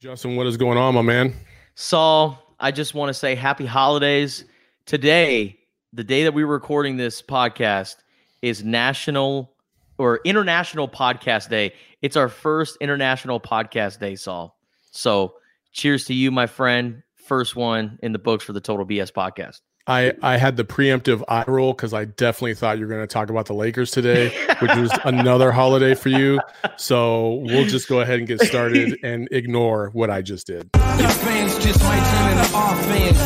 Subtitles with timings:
[0.00, 1.34] Justin, what is going on, my man?
[1.74, 4.44] Saul, I just want to say happy holidays.
[4.84, 5.58] Today,
[5.94, 7.96] the day that we were recording this podcast,
[8.42, 9.54] is National
[9.96, 11.72] or International Podcast Day.
[12.02, 14.58] It's our first International Podcast Day, Saul.
[14.90, 15.36] So,
[15.72, 17.02] cheers to you, my friend.
[17.14, 19.60] First one in the books for the Total BS podcast.
[19.86, 23.12] I, I had the preemptive eye roll because I definitely thought you were going to
[23.12, 26.40] talk about the Lakers today, which was another holiday for you.
[26.76, 30.70] So we'll just go ahead and get started and ignore what I just did.
[30.74, 33.18] Your fans just might turn into our fans.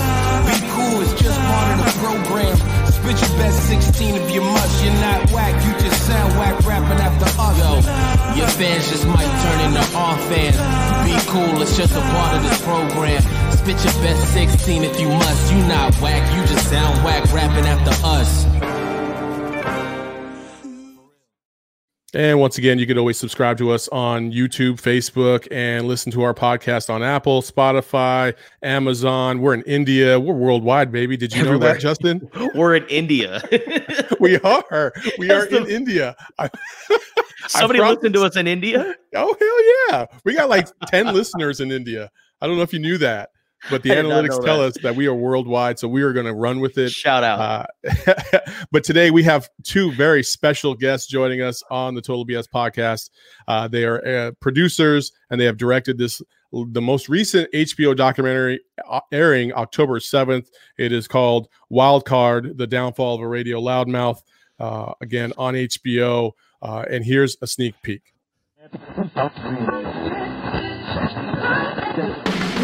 [0.51, 2.56] Be cool, it's just part of the program.
[2.92, 4.84] Spit your best 16 if you must.
[4.84, 7.59] You're not whack, you just sound whack rapping after us.
[7.59, 10.56] Yo, your fans just might turn into our fans.
[11.09, 13.49] Be cool, it's just a part of this program.
[13.60, 15.52] Spit your best 16 if you must.
[15.52, 18.46] You not whack, you just sound whack rapping after us.
[22.15, 26.23] And once again, you can always subscribe to us on YouTube, Facebook, and listen to
[26.23, 29.41] our podcast on Apple, Spotify, Amazon.
[29.41, 30.18] We're in India.
[30.18, 31.16] We're worldwide, baby.
[31.16, 32.29] Did you know that, Justin?
[32.54, 33.40] We're in India.
[34.20, 34.92] we are.
[35.18, 36.16] We are the- in India.
[36.38, 36.48] I,
[37.46, 38.95] Somebody promise- listened to us in India.
[39.15, 40.07] Oh hell yeah!
[40.24, 42.10] We got like ten listeners in India.
[42.40, 43.30] I don't know if you knew that,
[43.69, 44.77] but the I did not analytics tell that.
[44.77, 45.79] us that we are worldwide.
[45.79, 46.91] So we are going to run with it.
[46.91, 47.66] Shout out.
[47.85, 48.41] Uh,
[48.73, 53.11] but today we have two very special guests joining us on the Total BS podcast.
[53.49, 56.23] Uh, they are uh, producers and they have directed this
[56.53, 60.49] the most recent HBO documentary uh, airing October 7th.
[60.79, 64.22] It is called Wild Card: The Downfall of a Radio Loudmouth.
[64.61, 66.33] Uh, again on HBO.
[66.61, 68.03] Uh, and here's a sneak peek.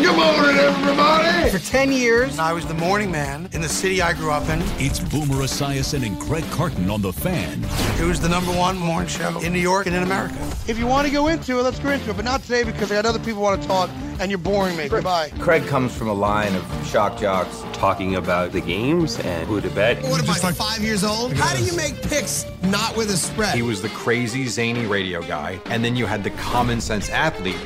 [0.07, 1.51] Good morning, everybody.
[1.51, 4.62] For 10 years, I was the morning man in the city I grew up in.
[4.79, 7.65] It's Boomer Esiason and Craig Carton on The Fan.
[8.01, 10.37] It was the number one morning show in New York and in America.
[10.69, 12.93] If you want to go into it, let's go into it, but not today because
[12.93, 13.91] I got other people want to talk
[14.21, 14.89] and you're boring me.
[14.89, 15.31] Goodbye.
[15.41, 19.71] Craig comes from a line of shock jocks talking about the games and who to
[19.71, 20.01] bet.
[20.05, 21.33] What am I, five years old?
[21.33, 23.56] How do you make picks not with a spread?
[23.56, 25.61] He was the crazy, zany radio guy.
[25.67, 27.56] And then you had the common sense athlete.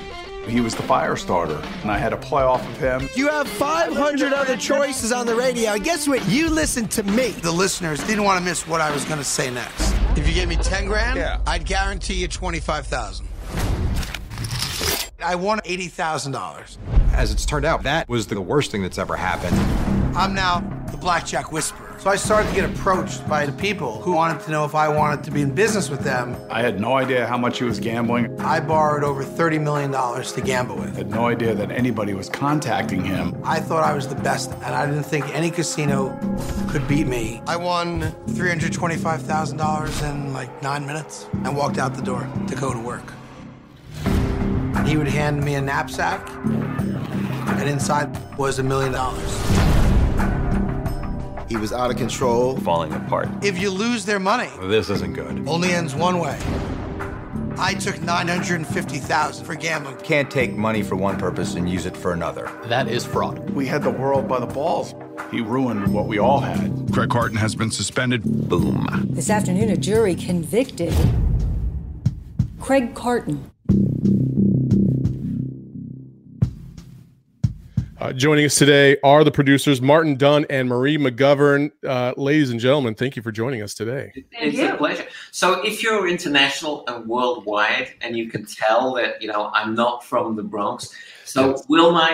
[0.51, 1.63] He was the fire starter.
[1.83, 3.09] And I had to play off of him.
[3.15, 5.73] You have 500 other choices on the radio.
[5.75, 6.27] And guess what?
[6.29, 7.29] You listen to me.
[7.29, 9.95] The listeners didn't want to miss what I was going to say next.
[10.19, 11.39] If you gave me 10 grand, Yeah.
[11.47, 13.27] I'd guarantee you 25,000.
[15.23, 16.79] I won $80,000.
[17.13, 19.57] As it's turned out, that was the worst thing that's ever happened.
[20.17, 20.61] I'm now
[20.91, 21.97] the Blackjack Whisperer.
[22.01, 24.89] So I started to get approached by the people who wanted to know if I
[24.89, 26.35] wanted to be in business with them.
[26.51, 28.41] I had no idea how much he was gambling.
[28.41, 30.97] I borrowed over $30 million to gamble with.
[30.97, 33.39] Had no idea that anybody was contacting him.
[33.45, 36.19] I thought I was the best, and I didn't think any casino
[36.71, 37.43] could beat me.
[37.47, 42.81] I won $325,000 in like nine minutes and walked out the door to go to
[42.81, 43.13] work.
[44.87, 49.31] He would hand me a knapsack, and inside was a million dollars.
[51.49, 52.57] He was out of control.
[52.59, 53.29] Falling apart.
[53.43, 55.47] If you lose their money, This isn't good.
[55.49, 56.39] only ends one way.
[57.59, 59.97] I took 950,000 for gambling.
[59.97, 62.51] Can't take money for one purpose and use it for another.
[62.69, 63.51] that is fraud.
[63.51, 64.95] We had the world by the balls.
[65.31, 66.73] He ruined what we all had.
[66.93, 68.23] Craig Carton has been suspended.
[68.49, 68.87] Boom.
[69.11, 70.95] This afternoon, a jury convicted
[72.61, 73.51] Craig Carton.
[78.01, 81.71] Uh, joining us today are the producers Martin Dunn and Marie McGovern.
[81.87, 84.11] Uh, ladies and gentlemen, thank you for joining us today.
[84.33, 85.05] it's a pleasure.
[85.33, 90.03] So, if you're international and worldwide, and you can tell that you know I'm not
[90.03, 90.95] from the Bronx,
[91.27, 92.11] so will my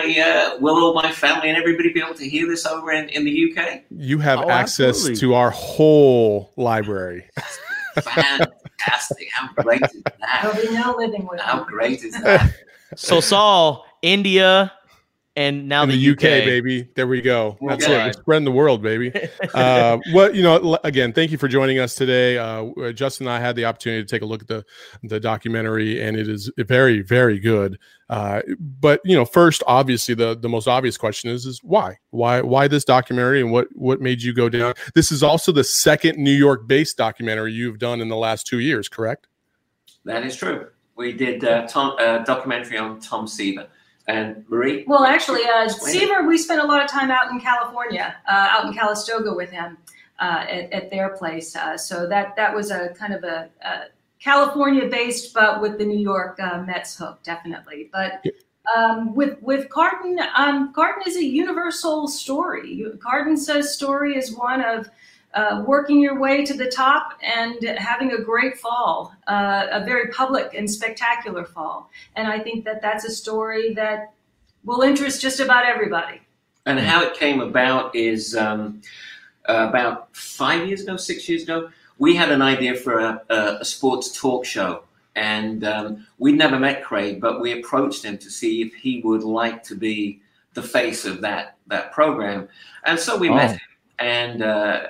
[0.53, 3.23] uh, will all my family and everybody be able to hear this over in, in
[3.23, 3.83] the UK?
[3.89, 5.19] You have Oh, access absolutely.
[5.21, 7.29] to our whole library.
[8.01, 9.29] Fantastic!
[9.31, 10.61] How great is There'll that?
[10.67, 12.53] be no living with How great is that?
[12.97, 14.73] So Saul, India,
[15.37, 16.89] and now in the, the UK, baby.
[16.95, 17.59] There we go.
[17.61, 17.89] That's it.
[17.89, 19.13] We're spreading the world, baby.
[19.53, 22.39] uh, well, you know, again, thank you for joining us today.
[22.39, 24.65] Uh, Justin and I had the opportunity to take a look at the
[25.03, 27.77] the documentary, and it is very, very good.
[28.09, 32.41] Uh, but you know, first, obviously, the the most obvious question is is why, why,
[32.41, 34.73] why this documentary, and what what made you go down?
[34.95, 38.59] This is also the second New York based documentary you've done in the last two
[38.59, 39.27] years, correct?
[40.03, 40.67] That is true.
[40.95, 43.67] We did uh, Tom, uh, documentary on Tom Seaver
[44.07, 44.83] and Marie.
[44.87, 48.65] Well, actually, uh, Seaver, we spent a lot of time out in California, uh, out
[48.65, 49.77] in Calistoga with him
[50.19, 51.55] uh, at, at their place.
[51.55, 53.79] Uh, so that that was a kind of a, a
[54.19, 57.89] California-based, but with the New York uh, Mets hook, definitely.
[57.91, 58.25] But
[58.75, 62.73] um, with with Carton, um, Carton is a universal story.
[62.73, 64.89] You- Carton's story is one of
[65.33, 70.09] uh, working your way to the top and having a great fall, uh, a very
[70.11, 71.89] public and spectacular fall.
[72.15, 74.13] And I think that that's a story that
[74.63, 76.21] will interest just about everybody.
[76.65, 78.81] And how it came about is um,
[79.47, 81.69] uh, about five years ago, six years ago,
[81.99, 84.83] we had an idea for a, a, a sports talk show.
[85.15, 89.23] And um, we'd never met Craig, but we approached him to see if he would
[89.23, 90.21] like to be
[90.53, 92.47] the face of that that program.
[92.85, 93.35] And so we Oh.
[93.35, 93.59] met him,
[93.99, 94.81] and uh,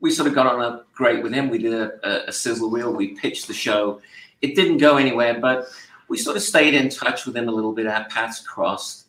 [0.00, 1.48] we sort of got on a great with him.
[1.50, 2.92] We did a, a sizzle reel.
[2.92, 4.00] We pitched the show.
[4.40, 5.66] It didn't go anywhere, but
[6.08, 7.86] we sort of stayed in touch with him a little bit.
[7.86, 9.06] Our paths crossed,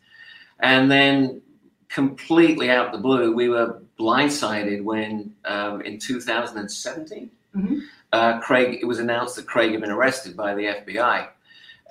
[0.60, 1.42] and then
[1.90, 7.82] completely out the blue, we were blindsided when um, in 2017, Mhm.
[8.12, 8.80] uh, Craig.
[8.82, 11.28] It was announced that Craig had been arrested by the FBI,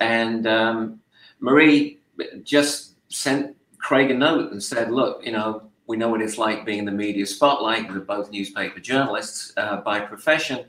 [0.01, 0.99] and um,
[1.39, 1.99] Marie
[2.43, 6.65] just sent Craig a note and said, "Look, you know, we know what it's like
[6.65, 7.89] being in the media spotlight.
[7.89, 10.65] We're both newspaper journalists uh, by profession.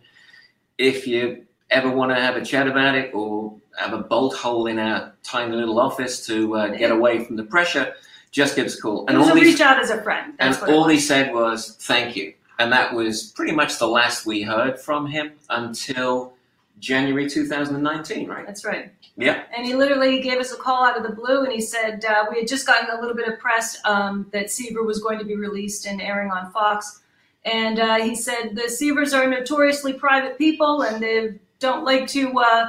[0.78, 4.66] If you ever want to have a chat about it or have a bolt hole
[4.66, 7.94] in our tiny little office to uh, get away from the pressure,
[8.31, 10.34] just give us a call." And was a he- reach out as a friend.
[10.38, 12.34] and That's it all he said was thank you.
[12.58, 16.33] And that was pretty much the last we heard from him until
[16.78, 18.46] January 2019, right?
[18.46, 18.92] That's right.
[19.16, 19.44] Yeah.
[19.56, 22.26] And he literally gave us a call out of the blue, and he said uh,
[22.30, 25.24] we had just gotten a little bit of press um, that Seaver was going to
[25.24, 27.02] be released and airing on Fox,
[27.44, 32.32] and uh, he said the Seavers are notoriously private people, and they don't like to
[32.38, 32.66] uh,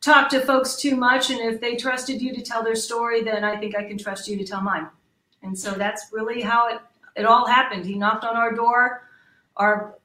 [0.00, 1.30] talk to folks too much.
[1.30, 4.28] And if they trusted you to tell their story, then I think I can trust
[4.28, 4.88] you to tell mine.
[5.42, 6.80] And so that's really how it
[7.16, 7.84] it all happened.
[7.84, 9.08] He knocked on our door,
[9.56, 9.96] our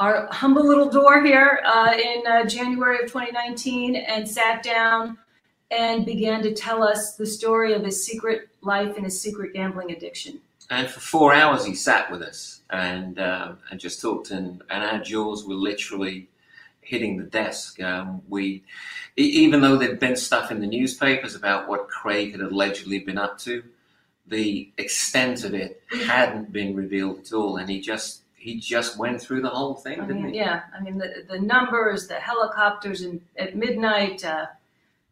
[0.00, 5.18] our humble little door here uh, in uh, January of 2019 and sat down
[5.70, 9.92] and began to tell us the story of his secret life and his secret gambling
[9.92, 10.40] addiction.
[10.70, 14.82] And for four hours he sat with us and um, and just talked, and, and
[14.82, 16.28] our jaws were literally
[16.80, 17.80] hitting the desk.
[17.82, 18.64] Um, we,
[19.16, 23.38] even though there'd been stuff in the newspapers about what Craig had allegedly been up
[23.40, 23.62] to,
[24.26, 29.20] the extent of it hadn't been revealed at all, and he just he just went
[29.20, 30.38] through the whole thing, I didn't mean, he?
[30.38, 34.46] yeah, I mean the the numbers, the helicopters and at midnight, uh,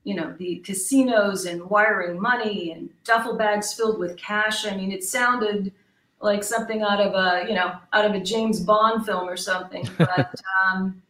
[0.05, 4.67] you know, the casinos and wiring money and duffel bags filled with cash.
[4.67, 5.73] I mean, it sounded
[6.21, 9.87] like something out of a you know out of a James Bond film or something,
[9.99, 10.35] but
[10.65, 11.03] um,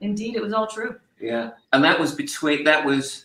[0.00, 1.00] indeed, it was all true.
[1.18, 3.24] Yeah, and that was between that was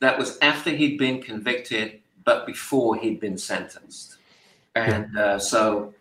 [0.00, 4.16] that was after he'd been convicted, but before he'd been sentenced.
[4.74, 5.92] And uh, so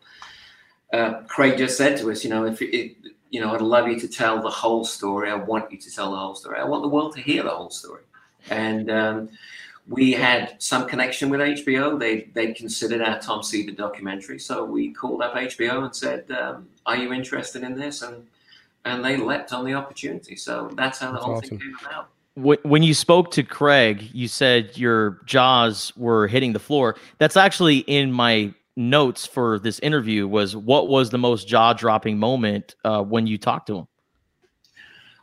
[0.93, 2.95] uh, Craig just said to us, you know, if it,
[3.29, 5.29] you know, I'd love you to tell the whole story.
[5.29, 6.59] I want you to tell the whole story.
[6.59, 8.03] I want the world to hear the whole story.
[8.49, 9.29] And um,
[9.87, 11.97] we had some connection with HBO.
[11.99, 16.67] They they considered our Tom Seaver documentary, so we called up HBO and said, um,
[16.85, 18.27] "Are you interested in this?" And
[18.85, 20.35] and they leapt on the opportunity.
[20.35, 21.49] So that's how the That's whole awesome.
[21.49, 22.09] thing came about.
[22.63, 26.95] When you spoke to Craig, you said your jaws were hitting the floor.
[27.17, 30.27] That's actually in my notes for this interview.
[30.27, 33.87] Was what was the most jaw dropping moment uh, when you talked to him?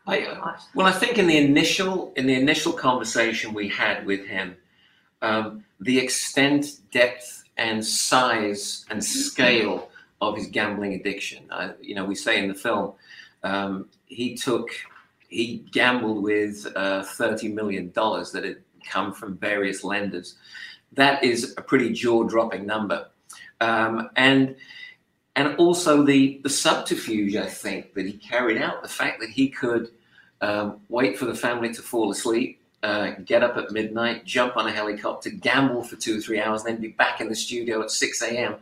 [0.06, 4.56] I, well, I think in the initial in the initial conversation we had with him,
[5.21, 9.91] um, the extent, depth, and size and scale
[10.21, 11.44] of his gambling addiction.
[11.51, 12.94] Uh, you know, we say in the film,
[13.43, 14.71] um, he took
[15.29, 18.56] he gambled with uh, thirty million dollars that had
[18.89, 20.37] come from various lenders.
[20.93, 23.09] That is a pretty jaw dropping number,
[23.60, 24.56] um, and
[25.36, 29.48] and also the the subterfuge I think that he carried out, the fact that he
[29.48, 29.91] could
[30.41, 34.67] um, wait for the family to fall asleep, uh, get up at midnight, jump on
[34.67, 37.91] a helicopter, gamble for two or three hours, then be back in the studio at
[37.91, 38.56] 6 a.m.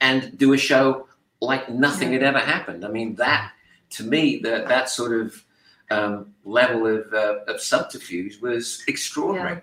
[0.00, 1.06] and do a show
[1.40, 2.84] like nothing had ever happened.
[2.84, 3.52] I mean, that
[3.90, 5.44] to me, that that sort of
[5.90, 9.60] um, level of, uh, of subterfuge was extraordinary.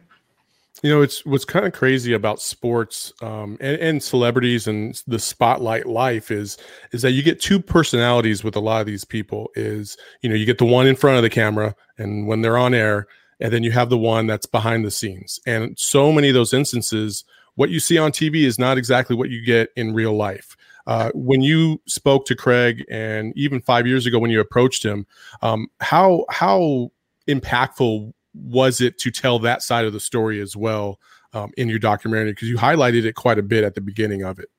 [0.81, 5.19] You know, it's what's kind of crazy about sports um, and, and celebrities and the
[5.19, 6.57] spotlight life is
[6.91, 9.50] is that you get two personalities with a lot of these people.
[9.55, 12.57] Is you know you get the one in front of the camera and when they're
[12.57, 13.07] on air,
[13.41, 15.39] and then you have the one that's behind the scenes.
[15.45, 19.29] And so many of those instances, what you see on TV is not exactly what
[19.29, 20.55] you get in real life.
[20.88, 25.05] Uh, when you spoke to Craig, and even five years ago when you approached him,
[25.41, 26.89] um, how how
[27.27, 31.00] impactful was it to tell that side of the story as well
[31.34, 32.31] um, in your documentary?
[32.31, 34.50] Because you highlighted it quite a bit at the beginning of it.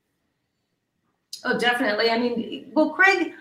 [1.43, 2.09] Oh, definitely.
[2.09, 3.33] I mean, well, Craig,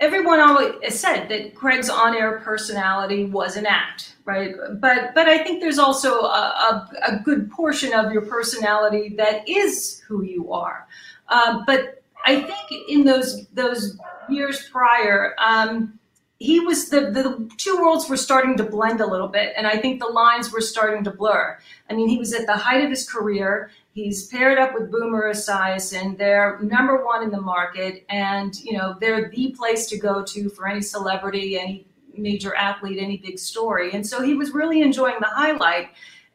[0.00, 4.54] everyone always said that Craig's on-air personality was an act, right?
[4.80, 9.48] But but I think there's also a, a, a good portion of your personality that
[9.48, 10.86] is who you are.
[11.28, 13.98] Um, but I think in those those
[14.28, 15.98] years prior, um,
[16.38, 19.76] he was the, the two worlds were starting to blend a little bit and i
[19.76, 21.58] think the lines were starting to blur.
[21.88, 23.70] I mean he was at the height of his career.
[23.92, 28.96] He's paired up with boomer esiason they're number one in the market and you know
[29.00, 33.92] they're the place to go to for any celebrity any major athlete any big story.
[33.92, 35.88] And so he was really enjoying the highlight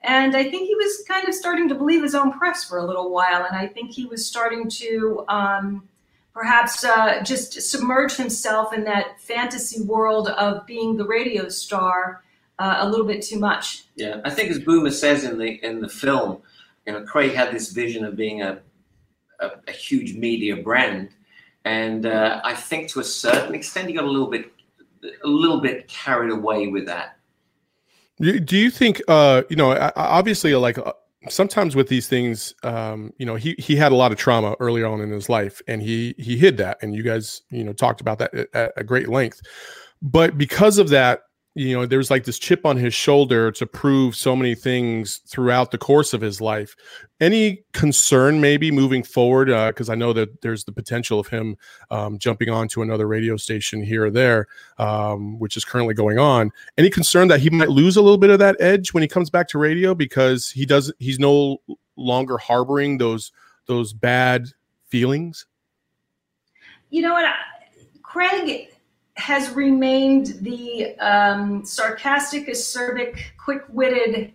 [0.03, 2.86] and i think he was kind of starting to believe his own press for a
[2.86, 5.88] little while and i think he was starting to um,
[6.34, 12.24] perhaps uh, just submerge himself in that fantasy world of being the radio star
[12.60, 13.86] uh, a little bit too much.
[13.96, 16.42] Yeah, I think as Boomer says in the in the film,
[16.86, 18.60] you know, Craig had this vision of being a
[19.40, 21.10] a, a huge media brand,
[21.66, 24.52] and uh, I think to a certain extent he got a little bit
[25.24, 27.18] a little bit carried away with that.
[28.20, 30.94] Do you think, uh, you know, obviously, like uh,
[31.30, 34.88] sometimes with these things, um, you know, he he had a lot of trauma earlier
[34.88, 38.01] on in his life, and he he hid that, and you guys, you know, talked
[38.01, 39.42] about that at, at great length.
[40.01, 41.22] But because of that,
[41.53, 45.72] you know there's like this chip on his shoulder to prove so many things throughout
[45.72, 46.75] the course of his life.
[47.20, 51.58] Any concern maybe moving forward because uh, i know that there's the potential of him
[51.89, 56.17] um, jumping on to another radio station here or there um, which is currently going
[56.17, 56.51] on.
[56.77, 59.29] Any concern that he might lose a little bit of that edge when he comes
[59.29, 59.93] back to radio?
[59.93, 61.62] Because he does he's no
[61.96, 63.31] longer harboring those
[63.65, 64.48] those bad
[64.88, 65.46] feelings?
[66.89, 67.25] You know what?
[68.03, 68.71] Craig
[69.15, 74.34] has remained the um, sarcastic, acerbic, quick-witted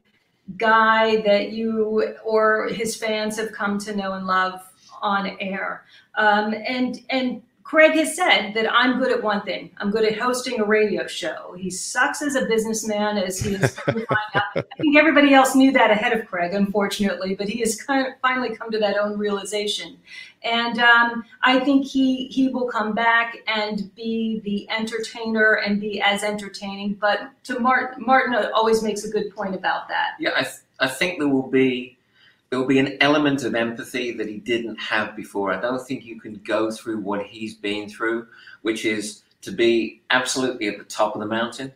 [0.56, 4.62] guy that you or his fans have come to know and love
[5.02, 5.84] on air.
[6.16, 9.72] Um, and and Craig has said that I'm good at one thing.
[9.78, 11.56] I'm good at hosting a radio show.
[11.58, 13.76] He sucks as a businessman, as he is.
[13.88, 18.12] I think everybody else knew that ahead of Craig, unfortunately, but he has kind of
[18.22, 19.98] finally come to that own realization.
[20.44, 26.00] And um, I think he he will come back and be the entertainer and be
[26.00, 26.94] as entertaining.
[26.94, 30.10] But to Martin, Martin always makes a good point about that.
[30.20, 31.95] Yeah, I, th- I think there will be
[32.50, 35.52] there will be an element of empathy that he didn't have before.
[35.52, 38.28] I don't think you can go through what he's been through,
[38.62, 41.72] which is to be absolutely at the top of the mountain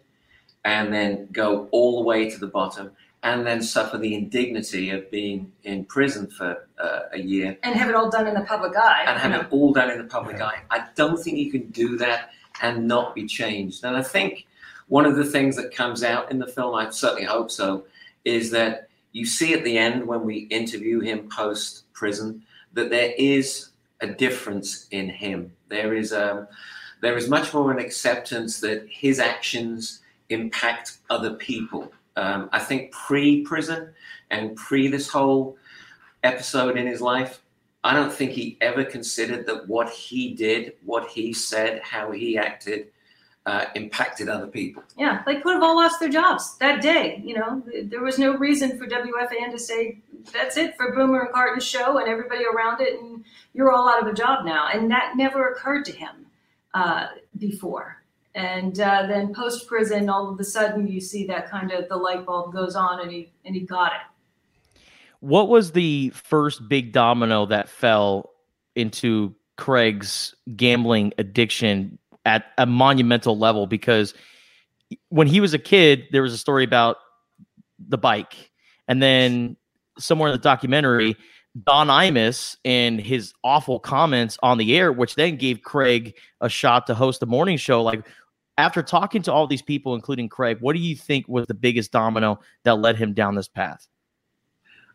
[0.64, 5.10] and then go all the way to the bottom and then suffer the indignity of
[5.10, 7.58] being in prison for uh, a year.
[7.62, 9.04] And have it all done in the public eye.
[9.06, 10.62] And have it all done in the public eye.
[10.70, 12.30] I don't think you can do that
[12.62, 13.84] and not be changed.
[13.84, 14.46] And i think
[14.88, 17.84] one of the things that comes out in the film i certainly hope so
[18.24, 23.12] is that you see at the end when we interview him post prison that there
[23.18, 25.52] is a difference in him.
[25.68, 26.46] There is um,
[27.00, 31.92] there is much more an acceptance that his actions impact other people.
[32.16, 33.92] Um, I think pre prison
[34.30, 35.56] and pre this whole
[36.22, 37.40] episode in his life,
[37.82, 42.36] I don't think he ever considered that what he did, what he said, how he
[42.36, 42.88] acted
[43.46, 44.82] uh, impacted other people.
[44.96, 47.20] Yeah, they could have all lost their jobs that day.
[47.24, 49.98] You know, there was no reason for WFAN to say
[50.32, 54.02] that's it for Boomer and Carton's show and everybody around it, and you're all out
[54.02, 54.68] of a job now.
[54.72, 56.26] And that never occurred to him
[56.74, 57.06] uh,
[57.38, 58.02] before.
[58.34, 61.96] And uh, then post prison, all of a sudden, you see that kind of the
[61.96, 64.80] light bulb goes on, and he and he got it.
[65.20, 68.30] What was the first big domino that fell
[68.76, 74.14] into Craig's gambling addiction at a monumental level because
[75.08, 76.96] when he was a kid, there was a story about
[77.78, 78.50] the bike.
[78.88, 79.56] And then
[79.98, 81.16] somewhere in the documentary,
[81.64, 86.86] Don Imus and his awful comments on the air, which then gave Craig a shot
[86.86, 87.82] to host the morning show.
[87.82, 88.06] Like,
[88.58, 91.92] after talking to all these people, including Craig, what do you think was the biggest
[91.92, 93.88] domino that led him down this path?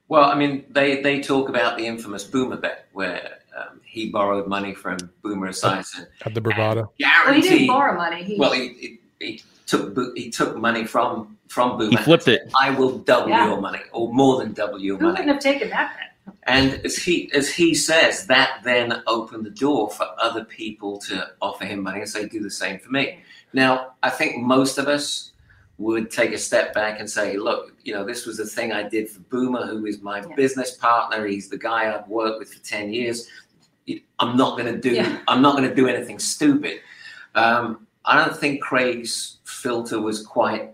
[0.07, 4.47] Well, I mean, they, they talk about the infamous boomer bet where um, he borrowed
[4.47, 6.89] money from Boomer Esiason at the Bravada.
[6.99, 8.23] Well, he didn't borrow money.
[8.23, 11.97] He, well, he, he, he, took he took money from from Boomer.
[11.97, 12.51] He flipped it.
[12.59, 13.47] I will double yeah.
[13.47, 15.17] your money, or more than double your Who money.
[15.17, 16.35] Who wouldn't have taken that bet?
[16.43, 21.31] And as he as he says, that then opened the door for other people to
[21.41, 23.19] offer him money and say, "Do the same for me."
[23.53, 25.31] Now, I think most of us
[25.77, 28.87] would take a step back and say, look, you know, this was the thing I
[28.87, 30.35] did for Boomer, who is my yeah.
[30.35, 31.25] business partner.
[31.25, 33.27] He's the guy I've worked with for 10 years.
[34.19, 34.95] I'm not going to do.
[34.95, 35.19] Yeah.
[35.27, 36.79] I'm not going to do anything stupid.
[37.35, 40.73] Um, I don't think Craig's filter was quite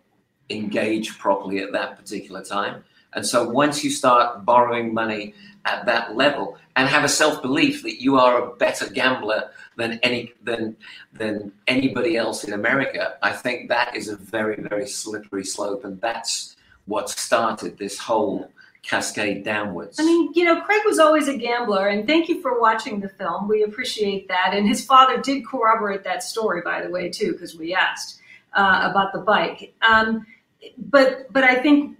[0.50, 2.84] engaged properly at that particular time.
[3.14, 5.34] And so once you start borrowing money
[5.66, 10.00] at that level and have a self belief that you are a better gambler than
[10.04, 10.78] any than
[11.14, 16.00] than anybody else in America, I think that is a very very slippery slope, and
[16.00, 18.50] that's what started this whole
[18.84, 20.00] cascade downwards.
[20.00, 23.10] I mean, you know, Craig was always a gambler, and thank you for watching the
[23.10, 23.48] film.
[23.48, 24.54] We appreciate that.
[24.54, 28.20] And his father did corroborate that story, by the way, too, because we asked
[28.54, 29.74] uh, about the bike.
[29.82, 30.26] Um,
[30.78, 31.98] but but I think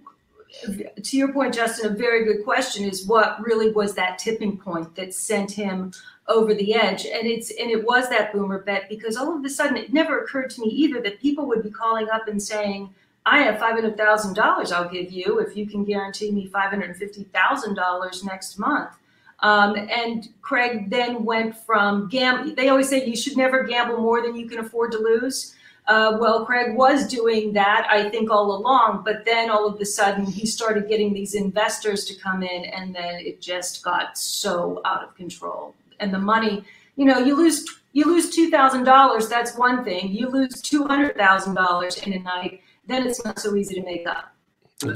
[1.02, 4.94] to your point, Justin, a very good question is what really was that tipping point
[4.96, 5.92] that sent him
[6.28, 7.06] over the edge?
[7.06, 10.20] And it's and it was that boomer bet because all of a sudden it never
[10.20, 13.74] occurred to me either that people would be calling up and saying, I have five
[13.74, 17.74] hundred thousand dollars I'll give you if you can guarantee me five hundred fifty thousand
[17.74, 18.96] dollars next month.
[19.40, 22.54] Um, and Craig then went from gamble.
[22.54, 25.54] They always say you should never gamble more than you can afford to lose.
[25.88, 29.84] Uh, well, Craig was doing that, I think, all along, but then all of a
[29.84, 34.80] sudden he started getting these investors to come in, and then it just got so
[34.84, 35.74] out of control.
[35.98, 36.64] And the money,
[36.94, 40.12] you know, you lose you lose two thousand dollars, that's one thing.
[40.12, 43.82] You lose two hundred thousand dollars in a night, then it's not so easy to
[43.82, 44.28] make up.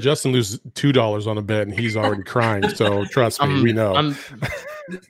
[0.00, 2.68] Justin loses two dollars on a bet and he's already crying.
[2.70, 3.94] So trust me, I'm- we know.
[3.94, 4.16] I'm-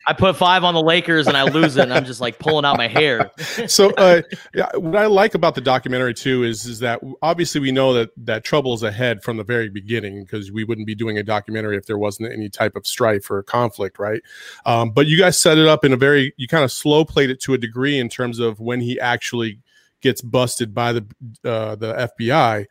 [0.06, 2.64] I put five on the Lakers and I lose it, and I'm just like pulling
[2.64, 3.30] out my hair.
[3.66, 4.22] so uh,
[4.54, 8.08] yeah, what I like about the documentary too is is that obviously we know that
[8.24, 11.76] that trouble is ahead from the very beginning because we wouldn't be doing a documentary
[11.76, 14.22] if there wasn't any type of strife or conflict, right?
[14.64, 17.28] Um, but you guys set it up in a very you kind of slow played
[17.28, 19.60] it to a degree in terms of when he actually
[20.00, 21.06] gets busted by the
[21.44, 22.66] uh, the FBI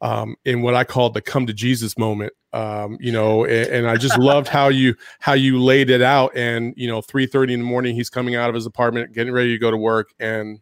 [0.00, 2.32] um, in what I called the come to Jesus moment.
[2.52, 6.32] Um, you know, and, and I just loved how you how you laid it out.
[6.34, 9.32] And you know, three thirty in the morning, he's coming out of his apartment, getting
[9.32, 10.60] ready to go to work, and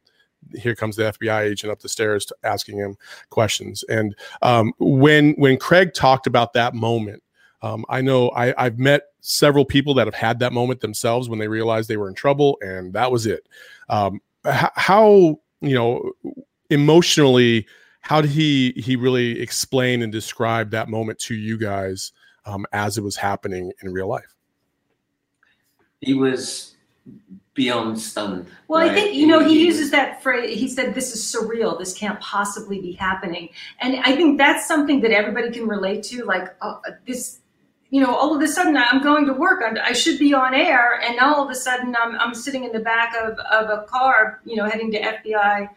[0.55, 2.97] here comes the FBI agent up the stairs asking him
[3.31, 3.85] questions.
[3.89, 7.23] And um, when when Craig talked about that moment,
[7.63, 11.39] um, I know I, I've met several people that have had that moment themselves when
[11.39, 13.49] they realized they were in trouble, and that was it.
[13.89, 16.13] Um, how you know
[16.71, 17.67] emotionally
[18.01, 22.13] how did he he really explain and describe that moment to you guys
[22.47, 24.35] um, as it was happening in real life
[26.01, 26.75] he was
[27.55, 28.47] beyond stunned.
[28.69, 30.59] Well, I think you know he uses that phrase.
[30.59, 31.79] He said, "This is surreal.
[31.79, 33.49] This can't possibly be happening."
[33.81, 36.25] And I think that's something that everybody can relate to.
[36.25, 37.41] Like uh, this,
[37.95, 39.63] you know, all of a sudden I'm going to work.
[39.65, 42.65] I'm, I should be on air, and now all of a sudden I'm I'm sitting
[42.65, 45.69] in the back of of a car, you know, heading to FBI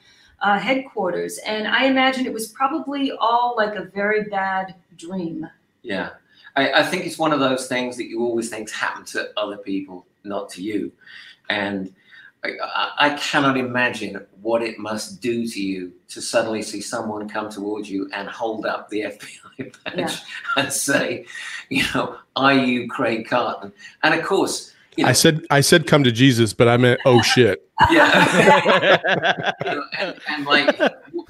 [0.42, 1.38] uh, headquarters.
[1.46, 5.48] And I imagine it was probably all like a very bad dream.
[5.84, 6.10] Yeah.
[6.56, 9.58] I, I think it's one of those things that you always think happen to other
[9.58, 10.92] people, not to you.
[11.52, 11.94] And
[12.44, 17.28] I, I, I cannot imagine what it must do to you to suddenly see someone
[17.28, 19.02] come towards you and hold up the
[19.58, 20.16] FBI badge Yeah.
[20.56, 21.26] and say,
[21.70, 23.74] you know, are you Craig Carton?
[24.04, 27.00] And of course, you know, i said i said come to jesus but i meant
[27.06, 28.98] oh shit yeah.
[29.64, 30.80] You know, and, and like,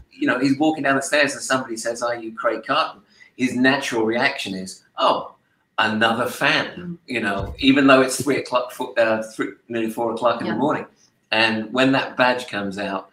[0.10, 3.02] you know, he's walking down the stairs and somebody says, Are you Craig Carton?
[3.36, 5.36] His natural reaction is, Oh,
[5.78, 10.40] another fan, you know, even though it's three o'clock, fo- uh, three, nearly four o'clock
[10.40, 10.54] in Yeah.
[10.54, 10.86] the morning.
[11.32, 13.12] And when that badge comes out,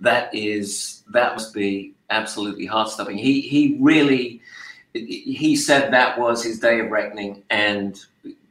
[0.00, 3.18] that is, that must be absolutely heart stopping.
[3.18, 4.40] He, he really,
[4.92, 7.98] he said that was his day of reckoning and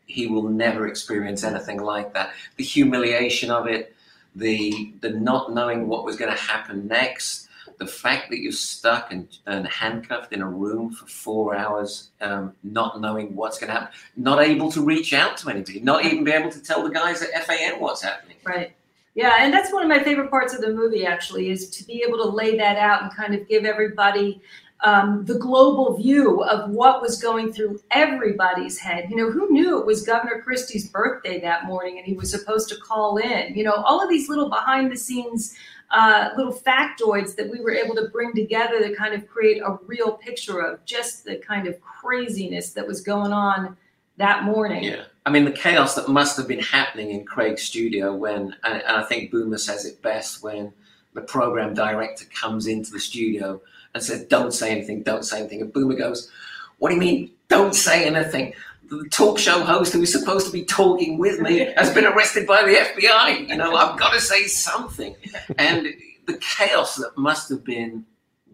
[0.05, 2.31] he will never experience anything like that.
[2.57, 3.95] The humiliation of it,
[4.35, 9.11] the the not knowing what was going to happen next, the fact that you're stuck
[9.11, 13.79] and, and handcuffed in a room for four hours, um, not knowing what's going to
[13.79, 16.89] happen, not able to reach out to anybody, not even be able to tell the
[16.89, 18.37] guys at FAN what's happening.
[18.43, 18.73] Right.
[19.15, 22.03] Yeah, and that's one of my favorite parts of the movie, actually, is to be
[22.05, 24.41] able to lay that out and kind of give everybody
[24.81, 29.09] um, the global view of what was going through everybody's head.
[29.09, 32.67] You know, who knew it was Governor Christie's birthday that morning and he was supposed
[32.69, 33.55] to call in?
[33.55, 35.55] You know, all of these little behind the scenes
[35.91, 39.77] uh, little factoids that we were able to bring together to kind of create a
[39.85, 43.77] real picture of just the kind of craziness that was going on
[44.17, 44.83] that morning.
[44.83, 45.03] Yeah.
[45.25, 49.03] I mean, the chaos that must have been happening in Craig's studio when, and, I
[49.03, 50.71] think Boomer says it best, when
[51.13, 53.61] the program director comes into the studio
[53.93, 55.61] and says, Don't say anything, don't say anything.
[55.61, 56.29] And Boomer goes,
[56.77, 58.53] What do you mean, don't say anything?
[58.87, 62.45] The talk show host who is supposed to be talking with me has been arrested
[62.45, 63.49] by the FBI.
[63.49, 65.15] You know, I've got to say something.
[65.57, 65.87] And
[66.27, 68.05] the chaos that must have been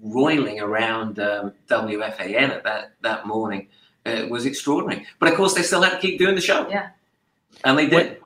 [0.01, 3.67] roiling around um, WFAN at that, that morning
[4.05, 5.05] uh, was extraordinary.
[5.19, 6.67] But of course, they still had to keep doing the show.
[6.69, 6.89] Yeah.
[7.63, 8.17] And they did.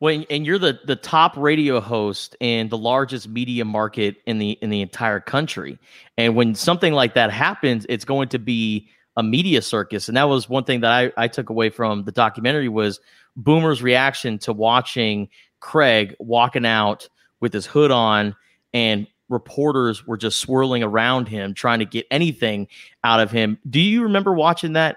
[0.00, 4.52] when and you're the the top radio host in the largest media market in the
[4.62, 5.78] in the entire country
[6.16, 10.24] and when something like that happens it's going to be a media circus and that
[10.24, 13.00] was one thing that i, I took away from the documentary was
[13.36, 15.28] boomer's reaction to watching
[15.60, 17.08] craig walking out
[17.40, 18.34] with his hood on
[18.72, 22.68] and reporters were just swirling around him trying to get anything
[23.04, 24.96] out of him do you remember watching that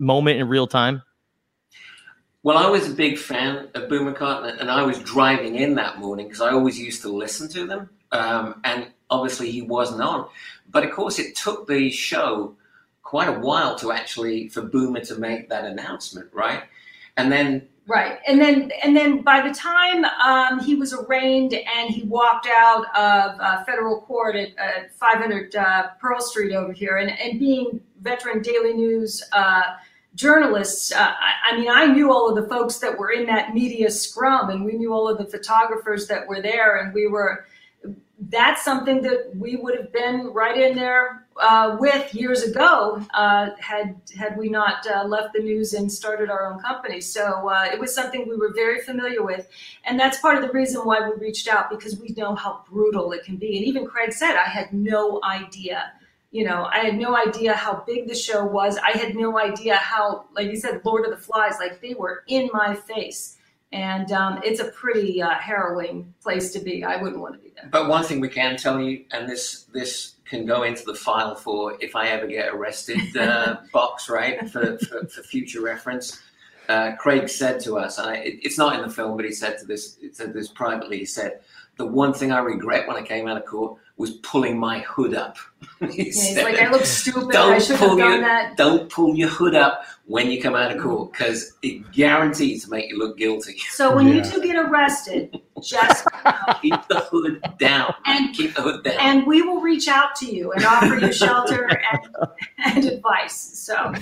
[0.00, 1.02] moment in real time?
[2.42, 5.98] Well, I was a big fan of Boomer Carton, and I was driving in that
[5.98, 7.90] morning because I always used to listen to them.
[8.12, 10.28] Um, and obviously, he wasn't on.
[10.70, 12.56] But of course, it took the show
[13.02, 16.62] quite a while to actually for Boomer to make that announcement, right?
[17.16, 21.90] And then Right, and then and then by the time um, he was arraigned and
[21.92, 26.98] he walked out of uh, federal court at, at 500 uh, Pearl Street over here,
[26.98, 29.62] and, and being veteran Daily News uh,
[30.14, 33.54] journalists, uh, I, I, mean, I knew all of the folks that were in that
[33.54, 37.46] media scrum, and we knew all of the photographers that were there, and we were.
[38.28, 43.48] That's something that we would have been right in there uh, with years ago uh,
[43.58, 47.00] had had we not uh, left the news and started our own company.
[47.00, 49.48] So uh, it was something we were very familiar with,
[49.84, 53.12] and that's part of the reason why we reached out because we know how brutal
[53.12, 53.56] it can be.
[53.56, 55.92] And even Craig said, I had no idea.
[56.32, 58.78] You know, I had no idea how big the show was.
[58.78, 62.22] I had no idea how, like you said, Lord of the Flies, like they were
[62.28, 63.36] in my face.
[63.72, 66.84] And um, it's a pretty uh, harrowing place to be.
[66.84, 67.68] I wouldn't want to be there.
[67.70, 71.34] But one thing we can tell you, and this this can go into the file
[71.34, 76.20] for if I ever get arrested uh, box, right, for, for, for future reference.
[76.68, 79.32] Uh, Craig said to us, and I, it, it's not in the film, but he
[79.32, 80.98] said to this, he said this privately.
[80.98, 81.40] He said,
[81.76, 85.14] "The one thing I regret when I came out of court was pulling my hood
[85.14, 85.36] up."
[85.80, 87.34] He yeah, he's like, "I look stupid.
[87.34, 90.74] I should have done your, that." Don't pull your hood up when you come out
[90.74, 93.56] of court because it guarantees to make you look guilty.
[93.70, 94.14] So when yeah.
[94.14, 96.04] you two get arrested, just
[96.62, 98.96] keep the hood down and keep the hood down.
[98.98, 102.08] And we will reach out to you and offer you shelter and,
[102.58, 103.36] and advice.
[103.36, 103.94] So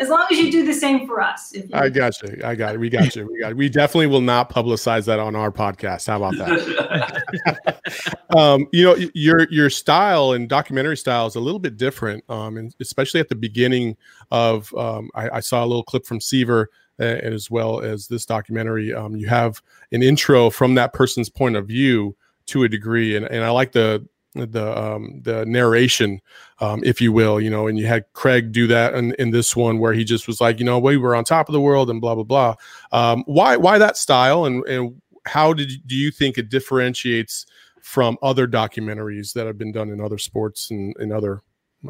[0.00, 1.54] as long as you do the same for us.
[1.72, 2.40] I got you.
[2.44, 2.78] I got it.
[2.78, 3.26] We got you.
[3.30, 3.56] We got it.
[3.56, 6.06] We definitely will not publicize that on our podcast.
[6.06, 8.16] How about that?
[8.36, 12.56] um, you know, your your style and documentary style is a little bit different, um,
[12.56, 13.96] and especially at the beginning
[14.30, 14.72] of.
[14.74, 18.92] Um, I, I saw a little clip from Seaver as well as this documentary.
[18.92, 19.60] Um, you have
[19.92, 23.72] an intro from that person's point of view to a degree, and, and I like
[23.72, 26.20] the the um, the narration,
[26.60, 29.54] um, if you will, you know, and you had Craig do that in, in this
[29.54, 31.90] one where he just was like, you know, we were on top of the world
[31.90, 32.54] and blah blah blah.
[32.92, 37.46] Um, why why that style and and how did do you think it differentiates
[37.82, 41.42] from other documentaries that have been done in other sports and in other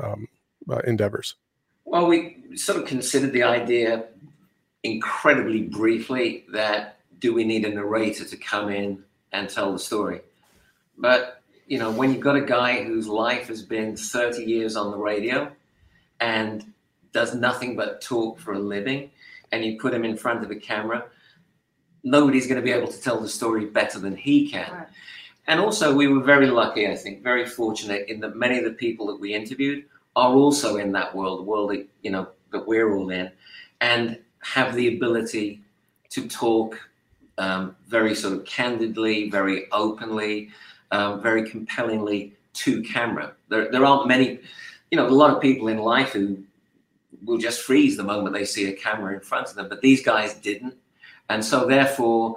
[0.03, 0.27] um,
[0.71, 1.37] uh, endeavors?
[1.85, 4.07] Well, we sort of considered the idea
[4.83, 10.21] incredibly briefly that do we need a narrator to come in and tell the story?
[10.97, 14.91] But, you know, when you've got a guy whose life has been 30 years on
[14.91, 15.53] the radio
[16.21, 16.73] and
[17.13, 19.11] does nothing but talk for a living,
[19.53, 21.05] and you put him in front of a camera,
[22.03, 24.73] nobody's going to be able to tell the story better than he can.
[24.73, 24.89] Right.
[25.47, 28.73] And also, we were very lucky, I think, very fortunate in that many of the
[28.73, 32.67] people that we interviewed are also in that world, the world that, you know, that
[32.67, 33.31] we're all in.
[33.81, 35.63] And have the ability
[36.11, 36.79] to talk
[37.39, 40.51] um, very sort of candidly, very openly,
[40.91, 43.33] um, very compellingly to camera.
[43.49, 44.41] There, there aren't many,
[44.91, 46.43] you know, a lot of people in life who
[47.25, 50.03] will just freeze the moment they see a camera in front of them, but these
[50.03, 50.75] guys didn't.
[51.31, 52.37] And so, therefore,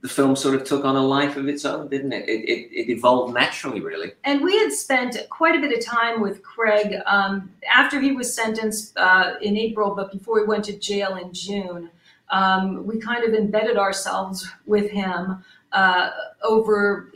[0.00, 2.28] the film sort of took on a life of its own, didn't it?
[2.28, 4.12] It, it, it evolved naturally, really.
[4.24, 8.34] And we had spent quite a bit of time with Craig um, after he was
[8.34, 11.90] sentenced uh, in April, but before he went to jail in June.
[12.30, 16.10] Um, we kind of embedded ourselves with him uh,
[16.42, 17.12] over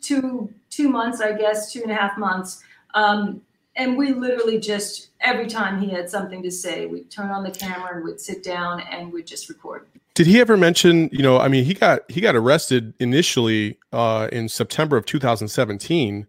[0.00, 2.62] two two months, I guess, two and a half months.
[2.94, 3.40] Um,
[3.76, 7.50] and we literally just every time he had something to say, we'd turn on the
[7.50, 9.86] camera and we'd sit down and we'd just record.
[10.16, 14.28] Did he ever mention, you know, I mean, he got he got arrested initially uh,
[14.32, 16.26] in September of 2017,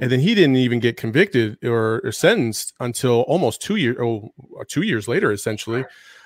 [0.00, 4.32] and then he didn't even get convicted or, or sentenced until almost two years, oh,
[4.68, 5.84] two years later, essentially.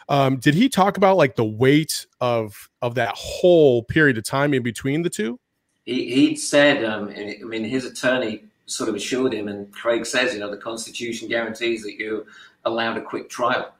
[0.08, 4.54] Um, did he talk about like the weight of of that whole period of time
[4.54, 5.40] in between the two?
[5.86, 10.32] He he said, um, I mean, his attorney sort of assured him, and Craig says,
[10.32, 12.26] you know, the Constitution guarantees that you're
[12.64, 13.74] allowed a quick trial.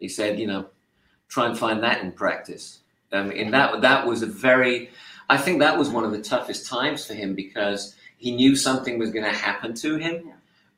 [0.00, 0.66] He said, you know,
[1.34, 2.78] try and find that in practice.
[3.12, 4.90] Um, and that that was a very,
[5.28, 8.98] I think that was one of the toughest times for him because he knew something
[8.98, 10.30] was going to happen to him,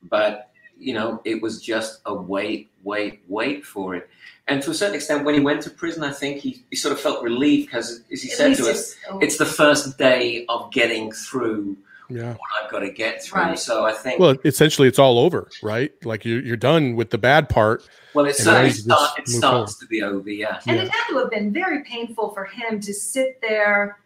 [0.03, 4.09] but you know it was just a wait, wait, wait for it.
[4.47, 6.93] And to a certain extent, when he went to prison, I think he, he sort
[6.93, 9.19] of felt relieved because, as he At said to us, oh.
[9.19, 11.77] it's the first day of getting through
[12.09, 12.33] yeah.
[12.33, 13.41] what I've got to get through.
[13.41, 13.59] Right.
[13.59, 14.19] So I think.
[14.19, 15.91] Well, essentially, it's all over, right?
[16.05, 17.87] Like you're, you're done with the bad part.
[18.13, 19.79] Well, it, certainly start, it starts forward.
[19.79, 20.59] to be over, yeah.
[20.67, 20.83] And yeah.
[20.83, 23.99] it had to have been very painful for him to sit there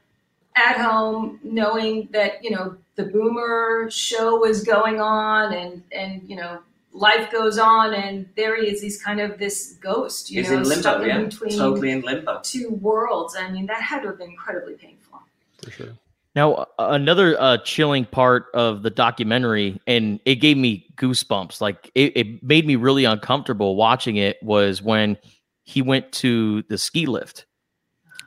[0.56, 6.36] at home knowing that, you know, the boomer show was going on and, and, you
[6.36, 6.60] know,
[6.94, 8.82] life goes on, and there he is.
[8.82, 11.20] He's kind of this ghost, you He's know, in limbo, stuck yeah.
[11.20, 12.42] in between Totally in limbo.
[12.44, 13.36] two worlds.
[13.38, 15.22] I mean, that had to have been incredibly painful.
[15.64, 15.98] For sure.
[16.34, 21.60] Now, another uh, chilling part of the documentary, and it gave me goosebumps.
[21.60, 24.38] Like it, it made me really uncomfortable watching it.
[24.41, 25.17] Was when
[25.63, 27.46] he went to the ski lift,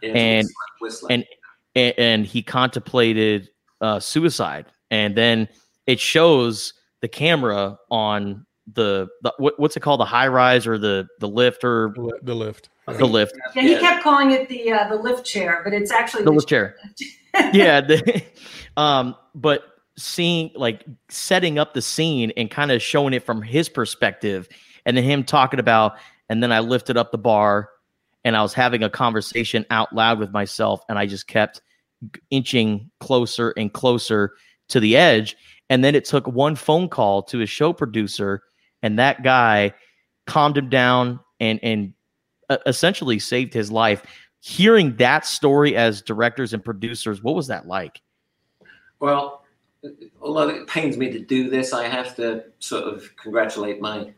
[0.03, 0.47] and
[1.09, 1.25] and
[1.75, 3.49] and, and he contemplated
[3.81, 5.49] uh, suicide, and then
[5.87, 10.77] it shows the camera on the, the what, what's it called, the high rise or
[10.77, 12.69] the the lift or The, lift.
[12.87, 16.25] the lift, Yeah, he kept calling it the uh, the lift chair, but it's actually
[16.25, 16.77] the lift chair.
[17.53, 18.23] yeah the,
[18.77, 19.65] um but
[19.97, 24.49] seeing like setting up the scene and kind of showing it from his perspective
[24.87, 25.97] and then him talking about
[26.29, 27.71] and then i lifted up the bar
[28.25, 31.61] and i was having a conversation out loud with myself and i just kept
[32.31, 34.35] inching closer and closer
[34.69, 35.37] to the edge.
[35.71, 38.43] And then it took one phone call to his show producer
[38.83, 39.73] and that guy
[40.27, 41.95] calmed him down and and
[42.51, 44.03] uh, essentially saved his life
[44.45, 48.03] hearing that story as directors and producers, what was that like?
[49.01, 49.43] Well,
[50.21, 54.13] although it pains me to do this, I have to sort of congratulate my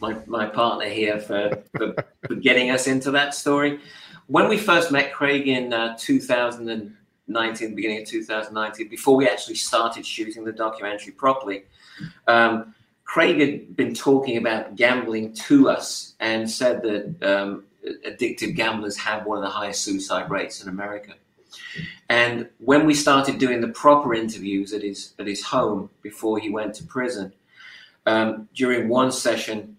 [0.00, 1.92] my, my partner here for, for,
[2.24, 3.80] for getting us into that story.
[4.28, 10.06] When we first met Craig in uh, 2019, beginning of 2019, before we actually started
[10.06, 11.64] shooting the documentary properly,
[12.28, 17.64] um, Craig had been talking about gambling to us and said that um,
[18.06, 21.14] addictive gamblers have one of the highest suicide rates in America.
[22.08, 26.50] And when we started doing the proper interviews at his at his home before he
[26.50, 27.32] went to prison,
[28.06, 29.76] um, during one session,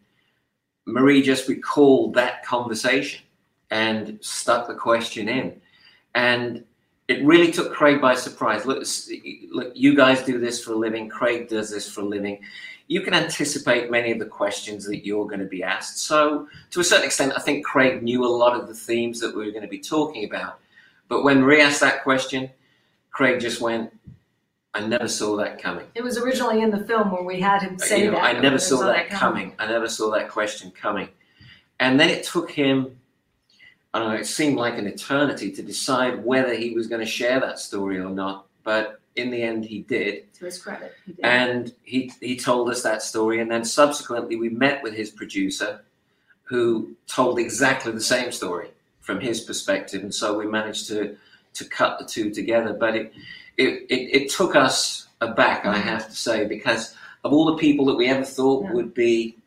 [0.86, 3.22] Marie just recalled that conversation
[3.72, 5.62] and stuck the question in,
[6.16, 6.64] and
[7.08, 8.66] it really took Craig by surprise.
[8.66, 8.84] Look,
[9.52, 11.10] look, you guys do this for a living.
[11.10, 12.40] Craig does this for a living.
[12.89, 15.99] You can anticipate many of the questions that you're going to be asked.
[15.99, 19.34] So, to a certain extent, I think Craig knew a lot of the themes that
[19.34, 20.60] we were going to be talking about.
[21.08, 22.49] But when Marie asked that question,
[23.12, 23.93] Craig just went,
[24.73, 25.86] I never saw that coming.
[25.95, 28.23] It was originally in the film where we had him say You know, that.
[28.23, 29.54] I never we saw that coming.
[29.60, 31.10] I never saw that question coming.
[31.80, 32.99] And then it took him,
[33.93, 37.08] I don't know, it seemed like an eternity to decide whether he was going to
[37.08, 38.45] share that story or not.
[38.63, 40.34] But in the end, he did.
[40.36, 41.26] To his credit, he did.
[41.26, 43.41] And he, he told us that story.
[43.41, 45.82] And then subsequently, we met with his producer,
[46.43, 48.69] who told exactly the same story
[49.02, 50.02] from his perspective.
[50.04, 51.15] And so we managed to,
[51.54, 52.74] to cut the two together.
[52.74, 53.13] But it,
[53.58, 57.86] it, it, it took us aback, I have to say, because of all the people
[57.86, 59.38] that we ever thought would be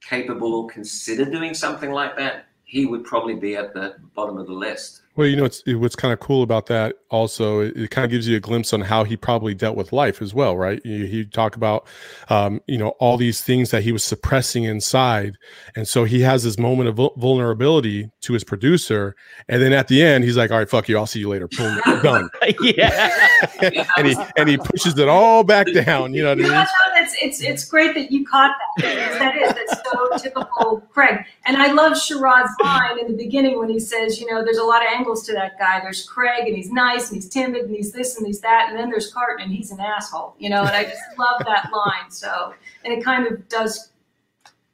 [0.00, 4.46] capable or consider doing something like that, he would probably be at the bottom of
[4.46, 5.02] the list.
[5.18, 8.04] Well, you know, it's, it, what's kind of cool about that also, it, it kind
[8.04, 10.80] of gives you a glimpse on how he probably dealt with life as well, right?
[10.84, 11.88] You, he talk about,
[12.28, 15.36] um, you know, all these things that he was suppressing inside.
[15.74, 19.16] And so he has this moment of vul- vulnerability to his producer.
[19.48, 20.96] And then at the end, he's like, all right, fuck you.
[20.96, 21.48] I'll see you later.
[21.48, 22.30] Boom, done.
[22.60, 23.28] yeah.
[23.96, 26.14] and he, and he pushes it all back down.
[26.14, 26.66] You know what I mean?
[27.08, 29.18] That's it's it's great that you caught that.
[29.18, 31.24] That is that's so typical Craig.
[31.46, 34.64] And I love Sherrod's line in the beginning when he says, you know, there's a
[34.64, 35.80] lot of angles to that guy.
[35.80, 38.78] There's Craig and he's nice and he's timid and he's this and he's that, and
[38.78, 40.34] then there's Carton and he's an asshole.
[40.38, 42.10] You know, and I just love that line.
[42.10, 43.90] So and it kind of does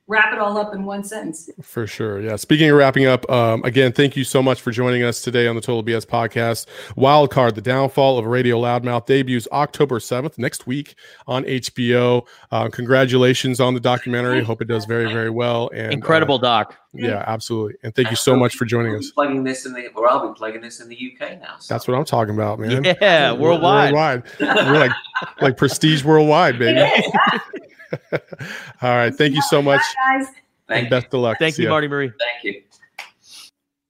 [0.07, 1.49] wrap it all up in one sentence.
[1.63, 2.21] For sure.
[2.21, 2.37] Yeah.
[2.37, 5.55] Speaking of wrapping up, um, again, thank you so much for joining us today on
[5.55, 6.67] the Total BS podcast.
[6.97, 10.95] Wildcard, The Downfall of Radio Loudmouth debuts October 7th, next week
[11.27, 12.27] on HBO.
[12.51, 14.43] Uh, congratulations on the documentary.
[14.45, 15.71] Hope it does very, very well.
[15.75, 16.77] And Incredible uh, doc.
[16.93, 17.75] Yeah, absolutely.
[17.83, 19.07] And thank you so much for joining We'll us.
[19.07, 21.57] be plugging this in the, or I'll be plugging this in the UK now.
[21.59, 21.75] So.
[21.75, 22.85] That's what I'm talking about, man.
[22.85, 23.93] Yeah, worldwide.
[23.95, 24.23] Worldwide.
[24.39, 24.93] We're like
[25.41, 26.89] like prestige worldwide, baby.
[28.83, 29.15] All right.
[29.15, 29.83] Thank you so much.
[30.09, 30.29] guys.
[30.69, 31.39] And best of luck.
[31.39, 31.75] Thank See you, ya.
[31.75, 32.11] Marty Marie.
[32.19, 32.63] Thank you.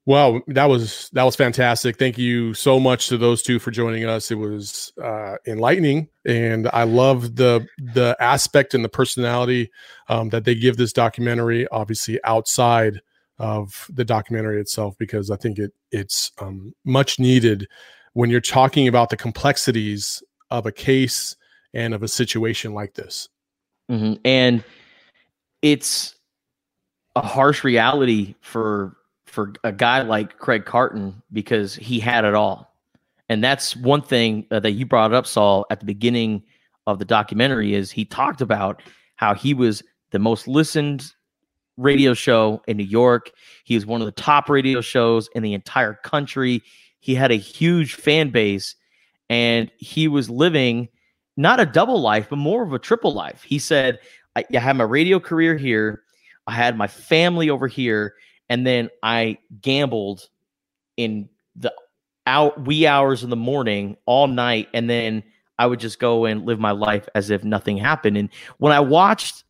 [0.07, 1.99] Wow, that was that was fantastic.
[1.99, 4.31] Thank you so much to those two for joining us.
[4.31, 9.71] It was uh, enlightening, and I love the the aspect and the personality
[10.11, 11.67] um, that they give this documentary.
[11.69, 13.01] Obviously, outside
[13.39, 17.67] of the documentary itself, because I think it it's um, much needed
[18.13, 21.35] when you're talking about the complexities of a case
[21.73, 23.31] and of a situation like this.
[23.89, 24.65] Hmm And
[25.63, 26.15] it's
[27.17, 32.73] a harsh reality for for a guy like Craig Carton because he had it all.
[33.29, 36.43] And that's one thing uh, that you brought up, Saul, at the beginning
[36.87, 38.83] of the documentary is he talked about
[39.17, 41.13] how he was the most listened
[41.77, 43.33] radio show in New York.
[43.65, 46.63] He was one of the top radio shows in the entire country.
[47.01, 48.77] He had a huge fan base
[49.29, 50.89] and he was living
[51.37, 53.43] not a double life, but more of a triple life.
[53.43, 53.99] He said,
[54.37, 56.03] I, I had my radio career here,
[56.47, 58.15] I had my family over here,
[58.49, 60.29] and then I gambled
[60.97, 61.73] in the
[62.27, 65.23] out wee hours in the morning all night, and then
[65.59, 68.17] I would just go and live my life as if nothing happened.
[68.17, 69.45] And when I watched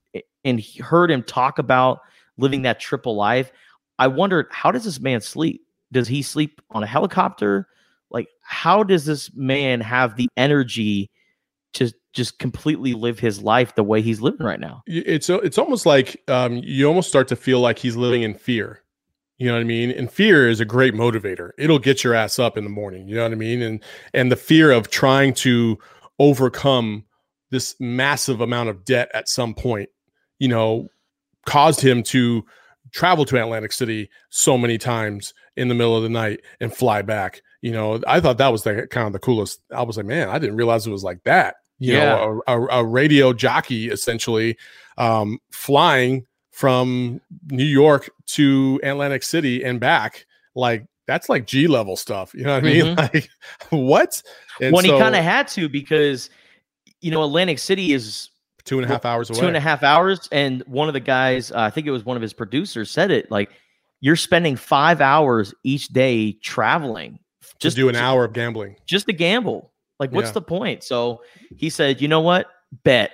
[0.44, 2.00] and heard him talk about
[2.36, 3.52] living that triple life,
[3.98, 5.66] I wondered how does this man sleep?
[5.92, 7.68] Does he sleep on a helicopter?
[8.10, 11.10] Like, how does this man have the energy
[11.74, 14.82] to just completely live his life the way he's living right now?
[14.87, 18.80] It's it's almost like um, you almost start to feel like he's living in fear.
[19.38, 19.90] You know what I mean?
[19.90, 21.50] And fear is a great motivator.
[21.58, 23.08] It'll get your ass up in the morning.
[23.08, 23.62] You know what I mean?
[23.62, 23.82] And
[24.12, 25.78] and the fear of trying to
[26.18, 27.04] overcome
[27.50, 29.88] this massive amount of debt at some point,
[30.38, 30.88] you know,
[31.46, 32.44] caused him to
[32.92, 37.02] travel to Atlantic City so many times in the middle of the night and fly
[37.02, 37.42] back.
[37.60, 39.60] You know, I thought that was the kind of the coolest.
[39.74, 41.56] I was like, man, I didn't realize it was like that.
[41.78, 42.04] You Yeah.
[42.04, 44.56] know, a, a, a radio jockey essentially
[44.98, 50.24] um, flying from New York to Atlantic City and back.
[50.54, 52.32] Like that's like G level stuff.
[52.34, 52.84] You know what I mean?
[52.96, 52.96] Mhm.
[53.14, 53.28] Like
[53.70, 54.22] what?
[54.60, 56.30] And when he kind of had to because
[57.00, 58.30] you know Atlantic City is
[58.64, 59.40] two and a half hours away.
[59.40, 62.04] two and a half hours, and one of the guys, uh, I think it was
[62.04, 63.50] one of his producers, said it like
[64.00, 67.18] you're spending five hours each day traveling
[67.58, 68.76] just do an hour of gambling.
[68.87, 69.72] just to gamble.
[70.00, 70.33] Like, what's Yeah.
[70.33, 70.83] the point?
[70.83, 71.22] So
[71.57, 72.46] he said, you know what?
[72.83, 73.12] Bet.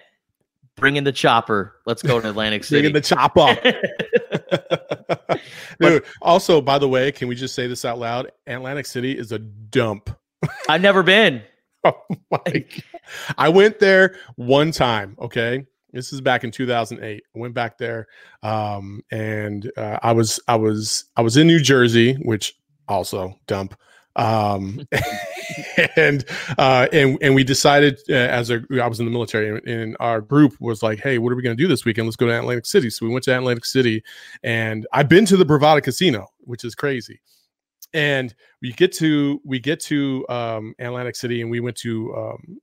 [0.77, 1.77] Bring in the chopper.
[1.85, 2.81] Let's go to Atlantic City.
[2.91, 3.57] Bring in the chopper.
[5.81, 8.31] Dude, also, by the way, can we just say this out loud?
[8.47, 10.11] Atlantic City is a dump.
[10.69, 11.43] I've never been.
[11.85, 11.93] Oh
[12.31, 12.65] my!
[13.39, 15.17] I went there one time.
[15.19, 17.23] Okay, this is back in 2008.
[17.35, 18.07] I went back there,
[18.43, 22.55] um, and uh, I was I was I was in New Jersey, which
[22.87, 23.75] also dump.
[24.21, 24.87] Um,
[25.97, 26.25] and
[26.59, 29.97] uh, and and we decided uh, as a I was in the military, and, and
[30.01, 32.07] our group was like, "Hey, what are we going to do this weekend?
[32.07, 34.03] Let's go to Atlantic City." So we went to Atlantic City,
[34.43, 37.21] and I've been to the Borgata Casino, which is crazy
[37.93, 42.61] and we get to we get to um, Atlantic City, and we went to um,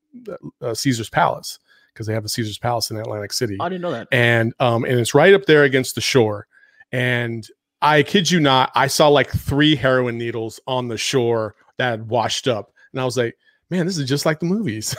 [0.61, 1.59] uh, Caesar's Palace
[1.93, 4.07] because they have a Caesar's Palace in Atlantic City, I didn't know that.
[4.11, 6.47] and um, and it's right up there against the shore.
[6.91, 7.47] And
[7.81, 12.09] I kid you not, I saw like three heroin needles on the shore that had
[12.09, 13.35] washed up, and I was like,
[13.69, 14.95] man, this is just like the movies.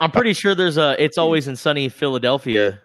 [0.00, 2.80] I'm pretty sure there's a "It's Always in Sunny Philadelphia"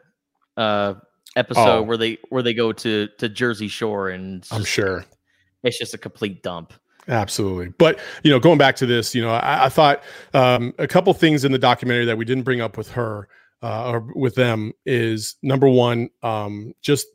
[0.57, 0.95] uh,
[1.35, 1.81] episode Oh.
[1.83, 5.05] where they where they go to to Jersey Shore, and it's I'm sure.
[5.63, 6.73] it's just a complete dump.
[7.07, 7.69] Absolutely.
[7.77, 10.01] But, you know, going back to this, you know, I, I thought
[10.33, 13.27] um, a couple things in the documentary that we didn't bring up with her
[13.61, 17.05] uh, or with them is number one, um, just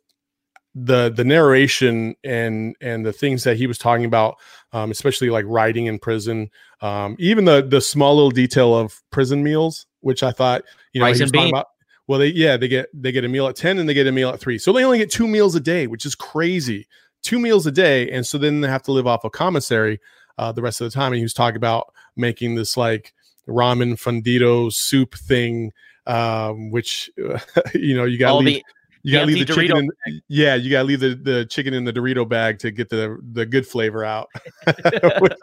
[0.84, 4.36] the the narration and and the things that he was talking about,
[4.72, 9.42] um, especially like writing in prison, um, even the the small little detail of prison
[9.42, 10.62] meals, which I thought,
[10.92, 11.66] you know, Rice he was talking about.
[12.06, 14.12] Well, they yeah they get they get a meal at ten and they get a
[14.12, 16.86] meal at three, so they only get two meals a day, which is crazy
[17.22, 20.00] two meals a day, and so then they have to live off of commissary
[20.38, 21.12] uh, the rest of the time.
[21.12, 23.12] And he was talking about making this like
[23.46, 25.70] ramen fundito soup thing,
[26.06, 27.10] um, which
[27.74, 28.54] you know you got to Oh, leave.
[28.56, 28.64] the-
[29.02, 29.88] you gotta leave the chicken.
[30.06, 33.18] In, yeah, you gotta leave the, the chicken in the Dorito bag to get the
[33.32, 34.28] the good flavor out.
[35.20, 35.38] Which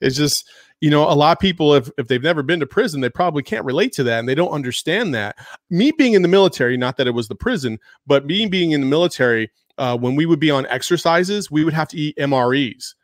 [0.00, 0.48] is just
[0.80, 3.42] you know a lot of people if if they've never been to prison, they probably
[3.42, 5.36] can't relate to that and they don't understand that.
[5.70, 8.80] Me being in the military, not that it was the prison, but me being in
[8.80, 12.94] the military, uh, when we would be on exercises, we would have to eat MREs,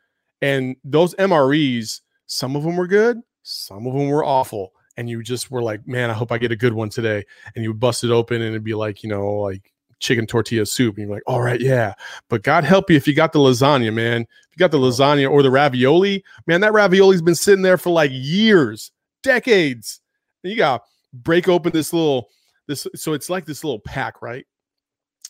[0.42, 4.72] and those MREs, some of them were good, some of them were awful.
[4.96, 7.24] And you just were like, man, I hope I get a good one today.
[7.54, 9.73] And you would bust it open and it'd be like, you know, like
[10.04, 10.96] chicken tortilla soup.
[10.96, 11.94] And you're like, all right, yeah.
[12.28, 14.22] But God help you if you got the lasagna, man.
[14.22, 17.90] If you got the lasagna or the ravioli, man, that ravioli's been sitting there for
[17.90, 20.00] like years, decades.
[20.42, 22.28] And you got to break open this little,
[22.68, 22.86] this.
[22.94, 24.46] So it's like this little pack, right?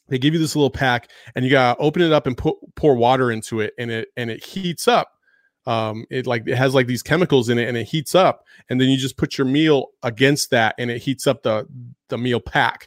[0.09, 2.57] They give you this little pack and you got to open it up and put,
[2.75, 5.13] pour water into it and it, and it heats up.
[5.67, 8.79] Um, it like it has like these chemicals in it and it heats up and
[8.79, 11.67] then you just put your meal against that and it heats up the
[12.11, 12.87] the meal pack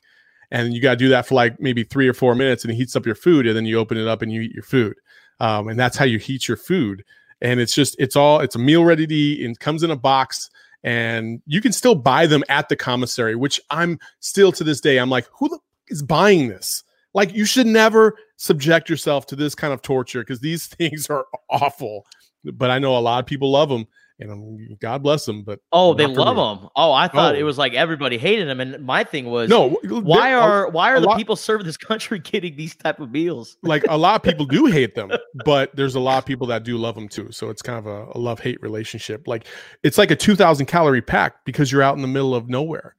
[0.51, 2.75] and you got to do that for like maybe three or four minutes and it
[2.75, 4.95] heats up your food and then you open it up and you eat your food.
[5.39, 7.03] Um, and that's how you heat your food.
[7.41, 9.95] And it's just it's all it's a meal ready to eat and comes in a
[9.95, 10.49] box
[10.83, 14.99] and you can still buy them at the commissary which i'm still to this day
[14.99, 15.57] i'm like who the
[15.89, 16.83] is buying this?
[17.13, 21.25] Like you should never subject yourself to this kind of torture because these things are
[21.49, 22.05] awful.
[22.43, 23.87] But i know a lot of people love them
[24.19, 26.41] and um, god bless them but Oh, they love me.
[26.63, 26.69] him.
[26.75, 27.37] Oh, I thought Oh.
[27.37, 30.99] it was like everybody hated him, and my thing was No, Why are why are
[30.99, 33.57] the lot- people serving this country getting these type of meals?
[33.63, 35.11] like a lot of people do hate them,
[35.45, 37.31] but there's a lot of people that do love them too.
[37.31, 39.27] So it's kind of a, a love hate relationship.
[39.27, 39.45] Like
[39.83, 42.95] it's like a 2000 calorie pack because you're out in the middle of nowhere.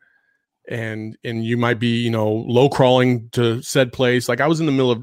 [0.69, 4.61] and and you might be you know low crawling to said place like i was
[4.61, 5.03] in the middle of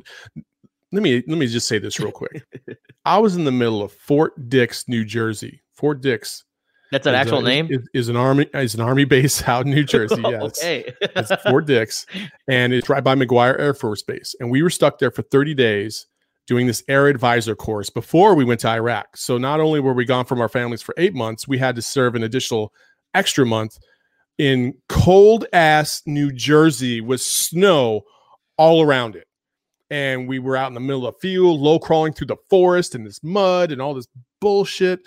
[0.91, 2.43] let me let me just say this real quick
[3.05, 6.43] i was in the middle of fort dix new jersey fort dix
[6.91, 7.67] That's an is uh, actual name?
[7.69, 10.93] is, is an army is an army base out in new jersey oh, yes okay.
[11.01, 12.05] it's Fort Dix,
[12.47, 14.35] and it's right by McGuire Air Force Base.
[14.39, 16.07] And we were stuck there for 30 days
[16.47, 19.17] doing this air advisor course before we went to Iraq.
[19.17, 21.81] So not only were we gone from our families for eight months, we had to
[21.81, 22.71] serve an additional
[23.13, 23.77] extra month
[24.37, 28.01] in cold ass New Jersey with snow
[28.57, 29.27] all around it.
[29.89, 32.95] And we were out in the middle of the field, low crawling through the forest
[32.95, 34.07] and this mud and all this
[34.41, 34.99] bullshit.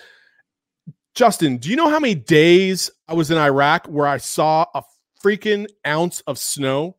[1.18, 4.84] Justin, do you know how many days I was in Iraq where I saw a
[5.20, 6.94] freaking ounce of snow?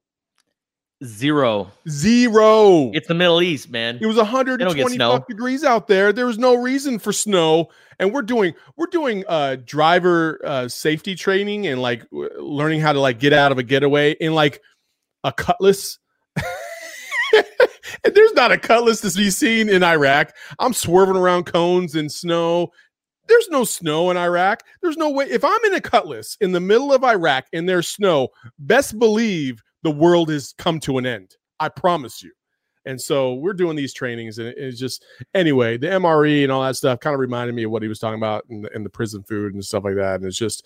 [1.05, 1.71] Zero.
[1.87, 2.91] Zero.
[2.93, 3.97] It's the Middle East, man.
[4.01, 6.11] It was They 120 degrees out there.
[6.11, 11.15] There was no reason for snow, and we're doing we're doing uh driver uh safety
[11.15, 14.61] training and like w- learning how to like get out of a getaway in like
[15.23, 15.97] a cutlass.
[17.33, 20.35] and there's not a cutlass to be seen in Iraq.
[20.59, 22.71] I'm swerving around cones and snow.
[23.29, 24.63] There's no snow in Iraq.
[24.81, 25.25] There's no way.
[25.29, 29.61] If I'm in a cutlass in the middle of Iraq and there's snow, best believe
[29.83, 31.35] the world has come to an end.
[31.59, 32.31] I promise you.
[32.85, 35.03] And so we're doing these trainings, and it's just
[35.33, 37.99] anyway, the MRE and all that stuff kind of reminded me of what he was
[37.99, 40.15] talking about in the, the prison food and stuff like that.
[40.15, 40.65] And it's just,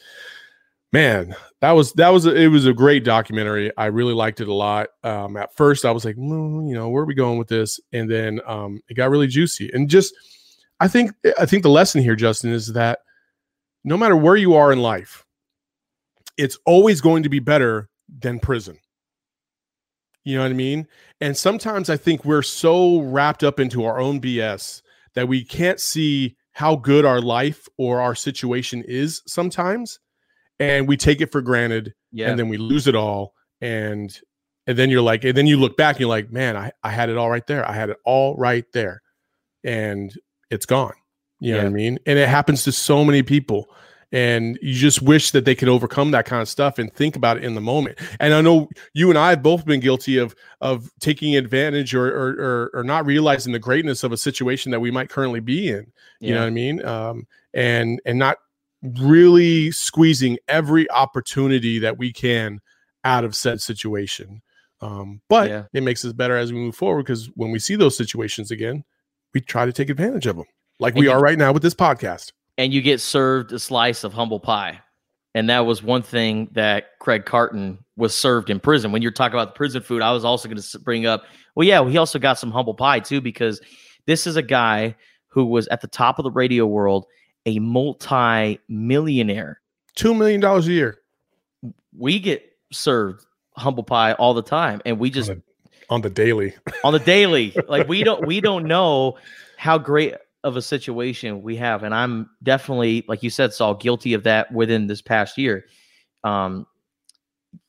[0.92, 3.72] man, that was that was a, it was a great documentary.
[3.78, 4.90] I really liked it a lot.
[5.04, 7.80] Um, at first, I was like, mm, you know, where are we going with this?
[7.92, 9.70] And then um, it got really juicy.
[9.74, 10.14] And just,
[10.84, 13.00] I think I think the lesson here, Justin, is that
[13.86, 15.26] no matter where you are in life,
[16.38, 18.78] it's always going to be better than prison.
[20.26, 20.90] You know what I mean?
[21.22, 24.82] And sometimes I think we're so wrapped up into our own BS
[25.16, 30.00] that we can't see how good our life or our situation is sometimes.
[30.60, 31.94] And we take it for granted.
[32.12, 32.30] Yeah.
[32.30, 33.36] And then we lose it all.
[33.62, 34.14] And
[34.68, 36.90] and then you're like, and then you look back and you're like, man, I, I
[36.90, 37.66] had it all right there.
[37.66, 39.02] I had it all right there.
[39.64, 40.14] And
[40.50, 40.94] it's gone.
[41.40, 42.00] You know what I mean?
[42.06, 43.68] And it happens to so many people.
[44.14, 47.38] And you just wish that they could overcome that kind of stuff and think about
[47.38, 47.98] it in the moment.
[48.20, 52.06] And I know you and I have both been guilty of of taking advantage or
[52.08, 55.68] or, or, or not realizing the greatness of a situation that we might currently be
[55.70, 55.92] in.
[56.20, 56.86] You know what I mean?
[56.86, 58.38] Um, and and not
[59.00, 62.62] really squeezing every opportunity that we can
[63.04, 64.42] out of said situation.
[64.80, 65.64] Um, but Yeah.
[65.74, 68.84] it makes us better as we move forward because when we see those situations again,
[69.34, 70.46] we try to take advantage of them,
[70.80, 72.32] like And we you- are right now with this podcast.
[72.58, 74.80] and you get served a slice of humble pie.
[75.36, 78.92] And that was one thing that Craig Carton was served in prison.
[78.92, 81.24] When you're talking about the prison food, I was also going to bring up,
[81.56, 83.60] well, yeah, he also got some humble pie too, because
[84.06, 84.96] this is a guy
[85.30, 87.08] who was at the top of the radio world,
[87.48, 89.60] a multi millionaire.
[89.96, 91.00] Two million dollars a year
[91.98, 93.26] We get served
[93.58, 95.32] humble pie all the time, and we just
[95.90, 96.54] on the daily.
[96.84, 97.56] on the daily.
[97.68, 99.18] Like we don't we don't know
[99.58, 104.14] how great of a situation we have, and I'm definitely, like you said, Saul, guilty
[104.14, 105.66] of that within this past year.
[106.24, 106.68] Um,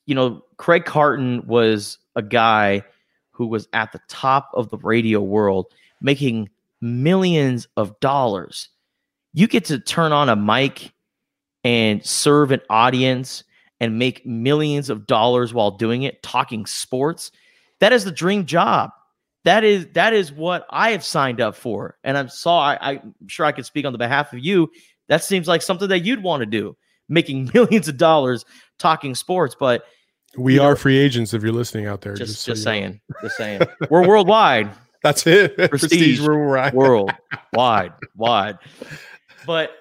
[0.07, 2.85] you know, Craig Carton was a guy
[3.31, 5.67] who was at the top of the radio world,
[6.01, 6.51] making
[6.81, 8.69] millions of dollars.
[9.33, 10.93] You get to turn on a mic
[11.65, 13.43] and serve an audience
[13.81, 17.33] and make millions of dollars while doing it, talking sports.
[17.81, 18.91] That is the dream job.
[19.45, 21.99] That is that is what I have signed up for.
[22.03, 24.71] And I'm sorry, I, I'm sure I could speak on the behalf of you.
[25.09, 26.77] That seems like something that you'd want to do,
[27.09, 28.45] making millions of dollars
[28.79, 29.55] talking sports.
[29.59, 29.85] But
[30.39, 32.15] We are free agents if you're listening out there.
[32.15, 32.81] just so just you know.
[32.81, 33.61] saying, just saying,
[33.91, 34.71] we're worldwide.
[35.03, 35.55] That's it.
[35.71, 36.73] Prestige, Prestige worldwide.
[36.73, 38.59] worldwide, wide.
[39.45, 39.73] But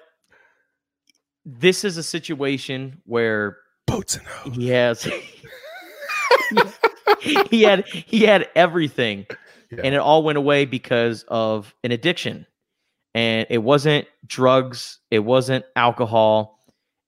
[1.46, 5.08] this is a situation where boats and he has
[7.50, 9.26] he had he had everything.
[9.70, 12.46] And it all went away because of an addiction.
[13.12, 15.00] And it wasn't drugs.
[15.10, 16.60] It wasn't alcohol.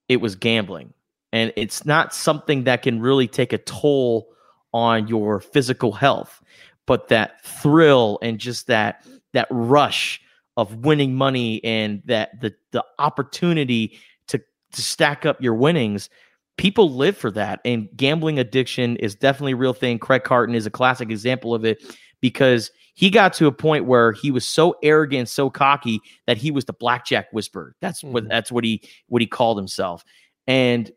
[0.08, 0.92] It was gambling.
[1.32, 4.28] And it's not something that can really take a toll
[4.72, 6.42] on your physical health
[6.86, 10.20] but that thrill and just that that rush
[10.56, 13.98] of winning money and that the the opportunity
[14.28, 14.38] to
[14.72, 16.08] to stack up your winnings
[16.56, 19.98] people live for that and gambling addiction is definitely a real thing.
[19.98, 21.82] Craig carton is a classic example of it
[22.20, 26.50] because he got to a point where he was so arrogant so cocky that he
[26.50, 27.74] was the blackjack whisperer.
[27.80, 28.30] That's what mm-hmm.
[28.30, 30.02] that's what he what he called himself.
[30.46, 30.90] And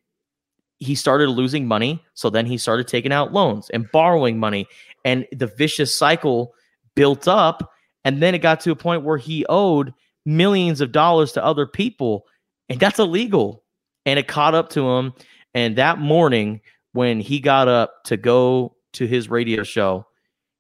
[0.80, 4.66] he started losing money so then he started taking out loans and borrowing money.
[5.03, 6.53] And the vicious cycle
[6.95, 7.70] built up
[8.05, 9.93] and then it got to a point where he owed
[10.26, 12.26] millions of dollars to other people
[12.70, 13.66] and that's illegal.
[14.05, 15.14] And it caught up to him
[15.54, 16.62] and that morning
[16.93, 20.06] when he got up to go to his radio show,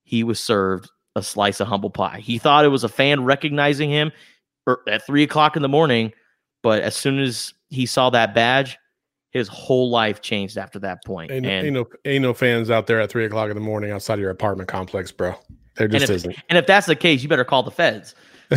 [0.03, 2.19] he was served a slice of humble pie.
[2.19, 4.11] He thought it was a fan recognizing him
[4.67, 6.13] er, at three o'clock in the morning,
[6.61, 8.77] but as soon as he saw that badge,
[9.31, 11.31] his whole life changed after that point.
[11.31, 13.91] Ain't, and, ain't no ain't no fans out there at three o'clock in the morning
[13.91, 15.35] outside of your apartment complex, bro.
[15.75, 16.35] There and just if, isn't.
[16.49, 18.15] and if that's the case, you better call the feds.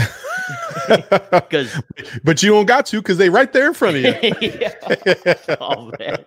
[1.30, 1.80] Because
[2.24, 4.14] But you don't got to because they right there in front of you.
[5.60, 6.24] oh man,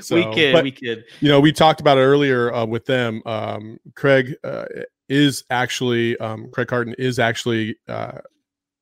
[0.00, 1.04] So, we could, but, we could.
[1.20, 3.22] You know, we talked about it earlier uh, with them.
[3.26, 4.66] Um, Craig uh,
[5.08, 8.18] is actually um, Craig Carton is actually uh,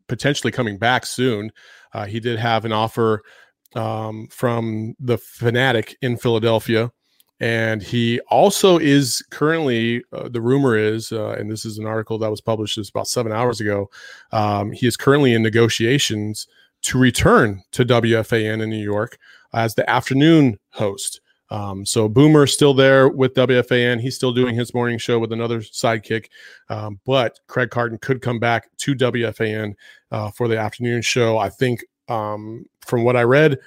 [0.08, 1.50] potentially coming back soon.
[1.92, 3.22] Uh, he did have an offer
[3.74, 6.90] um, from the Fanatic in Philadelphia,
[7.40, 10.02] and he also is currently.
[10.12, 13.08] Uh, the rumor is, uh, and this is an article that was published just about
[13.08, 13.90] seven hours ago.
[14.32, 16.46] Um, he is currently in negotiations
[16.82, 19.18] to return to WFAN in New York
[19.52, 21.20] as the afternoon host.
[21.50, 24.00] Um, so Boomer's still there with WFAN.
[24.00, 26.26] He's still doing his morning show with another sidekick.
[26.68, 29.74] Um, but Craig Carton could come back to WFAN
[30.10, 31.38] uh, for the afternoon show.
[31.38, 33.58] I think um, from what I read,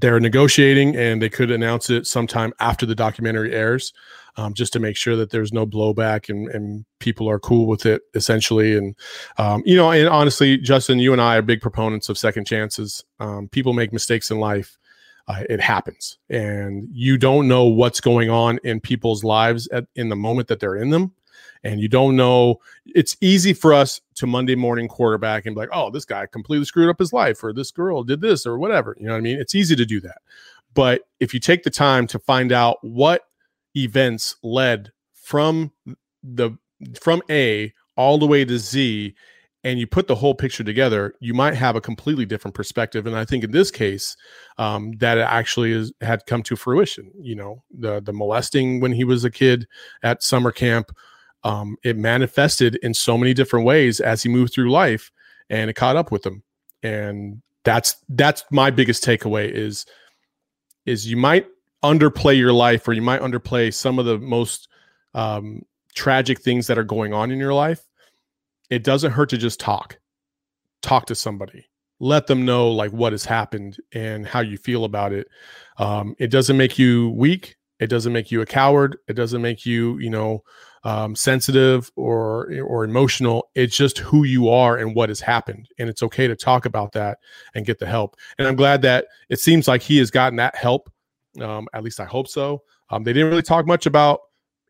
[0.00, 3.92] they're negotiating and they could announce it sometime after the documentary airs,
[4.36, 7.86] um, just to make sure that there's no blowback and, and people are cool with
[7.86, 8.76] it, essentially.
[8.76, 8.96] And,
[9.38, 13.04] um, you know, and honestly, Justin, you and I are big proponents of second chances.
[13.20, 14.78] Um, people make mistakes in life.
[15.26, 20.10] Uh, it happens and you don't know what's going on in people's lives at, in
[20.10, 21.14] the moment that they're in them
[21.64, 22.56] and you don't know
[22.86, 26.64] it's easy for us to monday morning quarterback and be like oh this guy completely
[26.64, 29.22] screwed up his life or this girl did this or whatever you know what i
[29.22, 30.18] mean it's easy to do that
[30.74, 33.22] but if you take the time to find out what
[33.76, 35.72] events led from
[36.22, 36.50] the
[37.00, 39.14] from a all the way to z
[39.64, 43.06] and you put the whole picture together, you might have a completely different perspective.
[43.06, 44.14] And I think in this case,
[44.58, 47.10] um, that actually is, had come to fruition.
[47.18, 49.66] You know, the the molesting when he was a kid
[50.02, 50.92] at summer camp,
[51.44, 55.12] um, it manifested in so many different ways as he moved through life,
[55.50, 56.42] and it caught up with him.
[56.82, 59.86] And that's that's my biggest takeaway is
[60.86, 61.46] is you might
[61.82, 64.68] underplay your life or you might underplay some of the most
[65.14, 65.62] um,
[65.94, 67.82] tragic things that are going on in your life.
[68.70, 69.98] It doesn't hurt to just talk.
[70.82, 71.66] Talk to somebody.
[72.00, 75.28] Let them know like what has happened and how you feel about it.
[75.78, 77.56] Um, it doesn't make you weak.
[77.80, 78.98] It doesn't make you a coward.
[79.08, 80.42] It doesn't make you you know
[80.84, 85.68] um, sensitive or or emotional it's just who you are and what has happened.
[85.78, 87.18] And it's okay to talk about that
[87.54, 88.16] and get the help.
[88.38, 90.90] And i'm glad that it seems like he has gotten that help
[91.40, 92.62] um, at least i hope so.
[92.90, 94.20] Um, they didn't really talk much about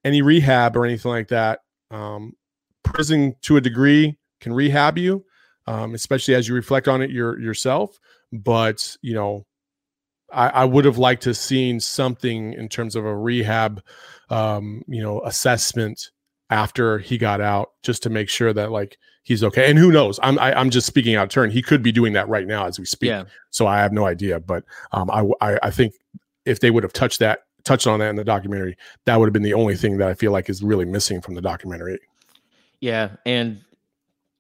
[0.05, 1.61] any rehab or anything like that.
[1.91, 2.35] Um,
[2.83, 5.25] prison to a degree can rehab you,
[5.67, 7.99] um, especially as you reflect on it your, yourself.
[8.33, 9.47] But you know,
[10.33, 13.83] I, I would have liked to seen something in terms of a rehab,
[14.31, 16.11] um, you know, assessment
[16.51, 19.71] after he got out, just to make sure that like he's okay.
[19.71, 20.21] And who knows?
[20.23, 21.51] I'm I, am i am just speaking out of turn.
[21.51, 23.09] He could be doing that right now as we speak.
[23.09, 23.25] Yeah.
[23.51, 24.41] So I have no idea.
[24.41, 25.95] But um, I, I I think
[26.45, 29.33] if they would have touched that touched on that in the documentary, that would have
[29.33, 31.99] been the only thing that I feel like is really missing from the documentary.
[32.81, 33.61] Yeah, and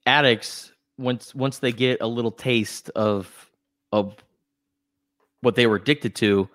[0.07, 3.51] addicts once once they get a little taste of
[3.93, 4.15] of
[5.41, 6.49] what they were addicted to,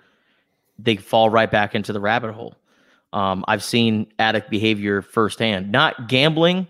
[0.77, 2.55] they fall right back into the rabbit hole.
[3.13, 6.67] Um, I've seen addict behavior firsthand, not gambling,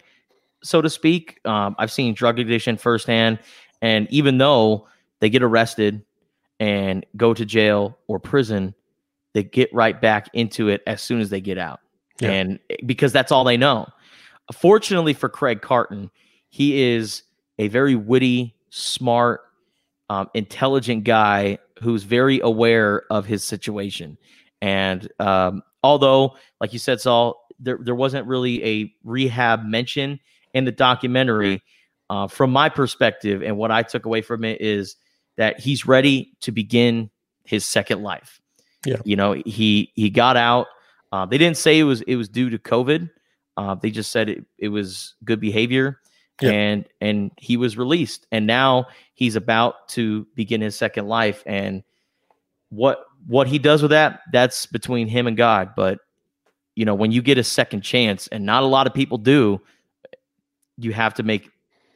[0.63, 1.39] so to speak.
[1.45, 3.39] Um, I've seen drug addiction firsthand,
[3.81, 4.87] and even though
[5.19, 6.03] they get arrested
[6.59, 8.73] and go to jail or prison,
[9.33, 11.79] they get right back into it as soon as they get out,
[12.19, 12.31] Yeah.
[12.31, 13.87] and because that's all they know
[14.53, 16.09] fortunately for Craig Carton,
[16.49, 17.23] he is
[17.57, 19.41] a very witty, smart,
[20.09, 24.17] um, intelligent guy who's very aware of his situation.
[24.61, 30.19] And um, although, like you said, Saul, there, there wasn't really a rehab mention
[30.53, 31.61] in the documentary,
[32.09, 34.95] uh, from my perspective, and what I took away from it is
[35.37, 37.09] that he's ready to begin
[37.43, 38.39] his second life.
[38.85, 38.97] Yeah.
[39.03, 40.67] You know, he he got out.
[41.11, 43.09] Uh, they didn't say it was it was due to COVID.
[43.57, 45.99] Uh, they just said it, it was good behavior,
[46.41, 46.51] Yeah.
[46.51, 51.43] and and he was released, and now he's about to begin his second life.
[51.45, 51.83] And
[52.69, 55.71] what what he does with that, that's between him and God.
[55.75, 55.99] But
[56.75, 59.61] you know, when you get a second chance, and not a lot of people do,
[60.77, 61.49] you have to make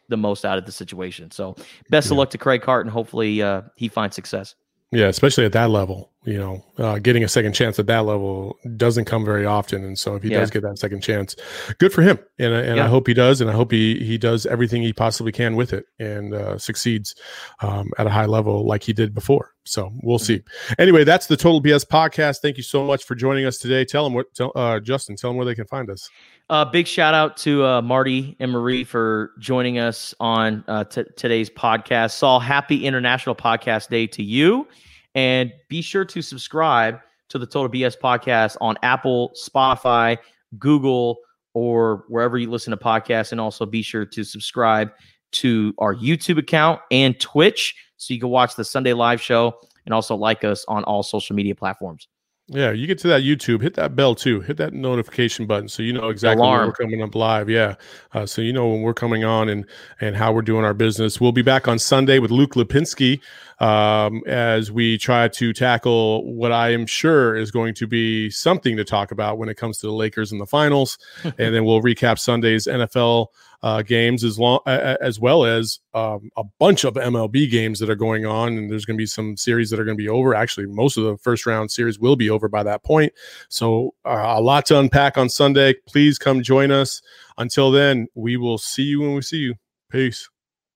[0.10, 1.32] the most out of the situation.
[1.32, 1.56] So,
[1.90, 2.92] best of luck to Craig Carton.
[2.92, 4.56] Hopefully, uh, he finds success.
[4.96, 6.12] Yeah, especially at that level.
[6.26, 10.00] You know, uh, getting a second chance at that level doesn't come very often, and
[10.00, 10.40] so if he Yeah.
[10.40, 11.36] does get that second chance,
[11.80, 12.18] good for him.
[12.40, 14.94] And I- and I hope he does, and I hope he he does everything he
[14.94, 17.14] possibly can with it and uh, succeeds
[17.62, 19.50] um, at a high level like he did before.
[19.66, 20.44] So we'll see.
[20.78, 22.38] Anyway, that's the Total BS podcast.
[22.42, 23.84] Thank you so much for joining us today.
[23.84, 26.10] Tell them what, tell, uh, Justin, tell them where they can find us.
[26.54, 31.04] Uh, big shout out to uh, Marty and Marie for joining us on uh, t-
[31.16, 32.12] today's podcast.
[32.12, 34.68] Saul, happy International Podcast Day to you.
[35.16, 37.00] And be sure to subscribe
[37.30, 40.20] to the Total BS podcast on Apple, Spotify,
[40.60, 41.18] Google,
[41.56, 43.32] or wherever you listen to podcasts.
[43.32, 44.92] And also be sure to subscribe
[45.32, 49.94] to our YouTube account and Twitch so you can watch the Sunday live show and
[49.96, 52.08] also like us on all social media platforms.
[52.48, 55.82] Yeah, you get to that YouTube, hit that bell too, hit that notification button so
[55.82, 57.50] you know exactly when we're coming up live.
[57.50, 57.76] Yeah,
[58.12, 59.66] uh, so you know when we're coming on and
[60.02, 61.22] and how we're doing our business.
[61.22, 63.22] We'll be back on Sunday with Luke Lipinski
[63.60, 68.76] um, as we try to tackle what I am sure is going to be something
[68.76, 71.82] to talk about when it comes to the Lakers in the finals, and then we'll
[71.82, 73.28] recap Sunday's NFL
[73.64, 77.90] uh, games as long uh, as well as um, a bunch of MLB games that
[77.90, 80.10] are going on, and there's going to be some series that are going to be
[80.10, 80.36] over.
[80.36, 83.14] Actually, most of the first round series will be over by that point.
[83.48, 85.76] So uh, a lot to unpack on Sunday.
[85.88, 87.02] Please come join us.
[87.38, 89.56] Until then, we will see you when we see you.
[89.90, 90.30] Peace.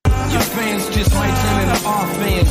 [0.05, 2.49] Your fans just might turn into our fans.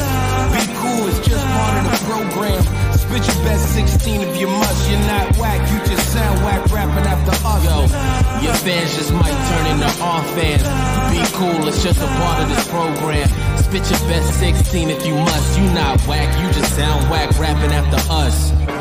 [0.53, 2.63] Be cool, it's just part of the program.
[2.93, 4.91] Spit your best 16 if you must.
[4.91, 7.65] You're not whack, you just sound whack rapping after us.
[7.65, 8.16] Yo,
[8.47, 10.63] your fans just might turn into our fans.
[11.11, 13.29] Be cool, it's just a part of this program.
[13.59, 15.59] Spit your best 16 if you must.
[15.59, 18.76] You not whack, you just sound whack rapping after us.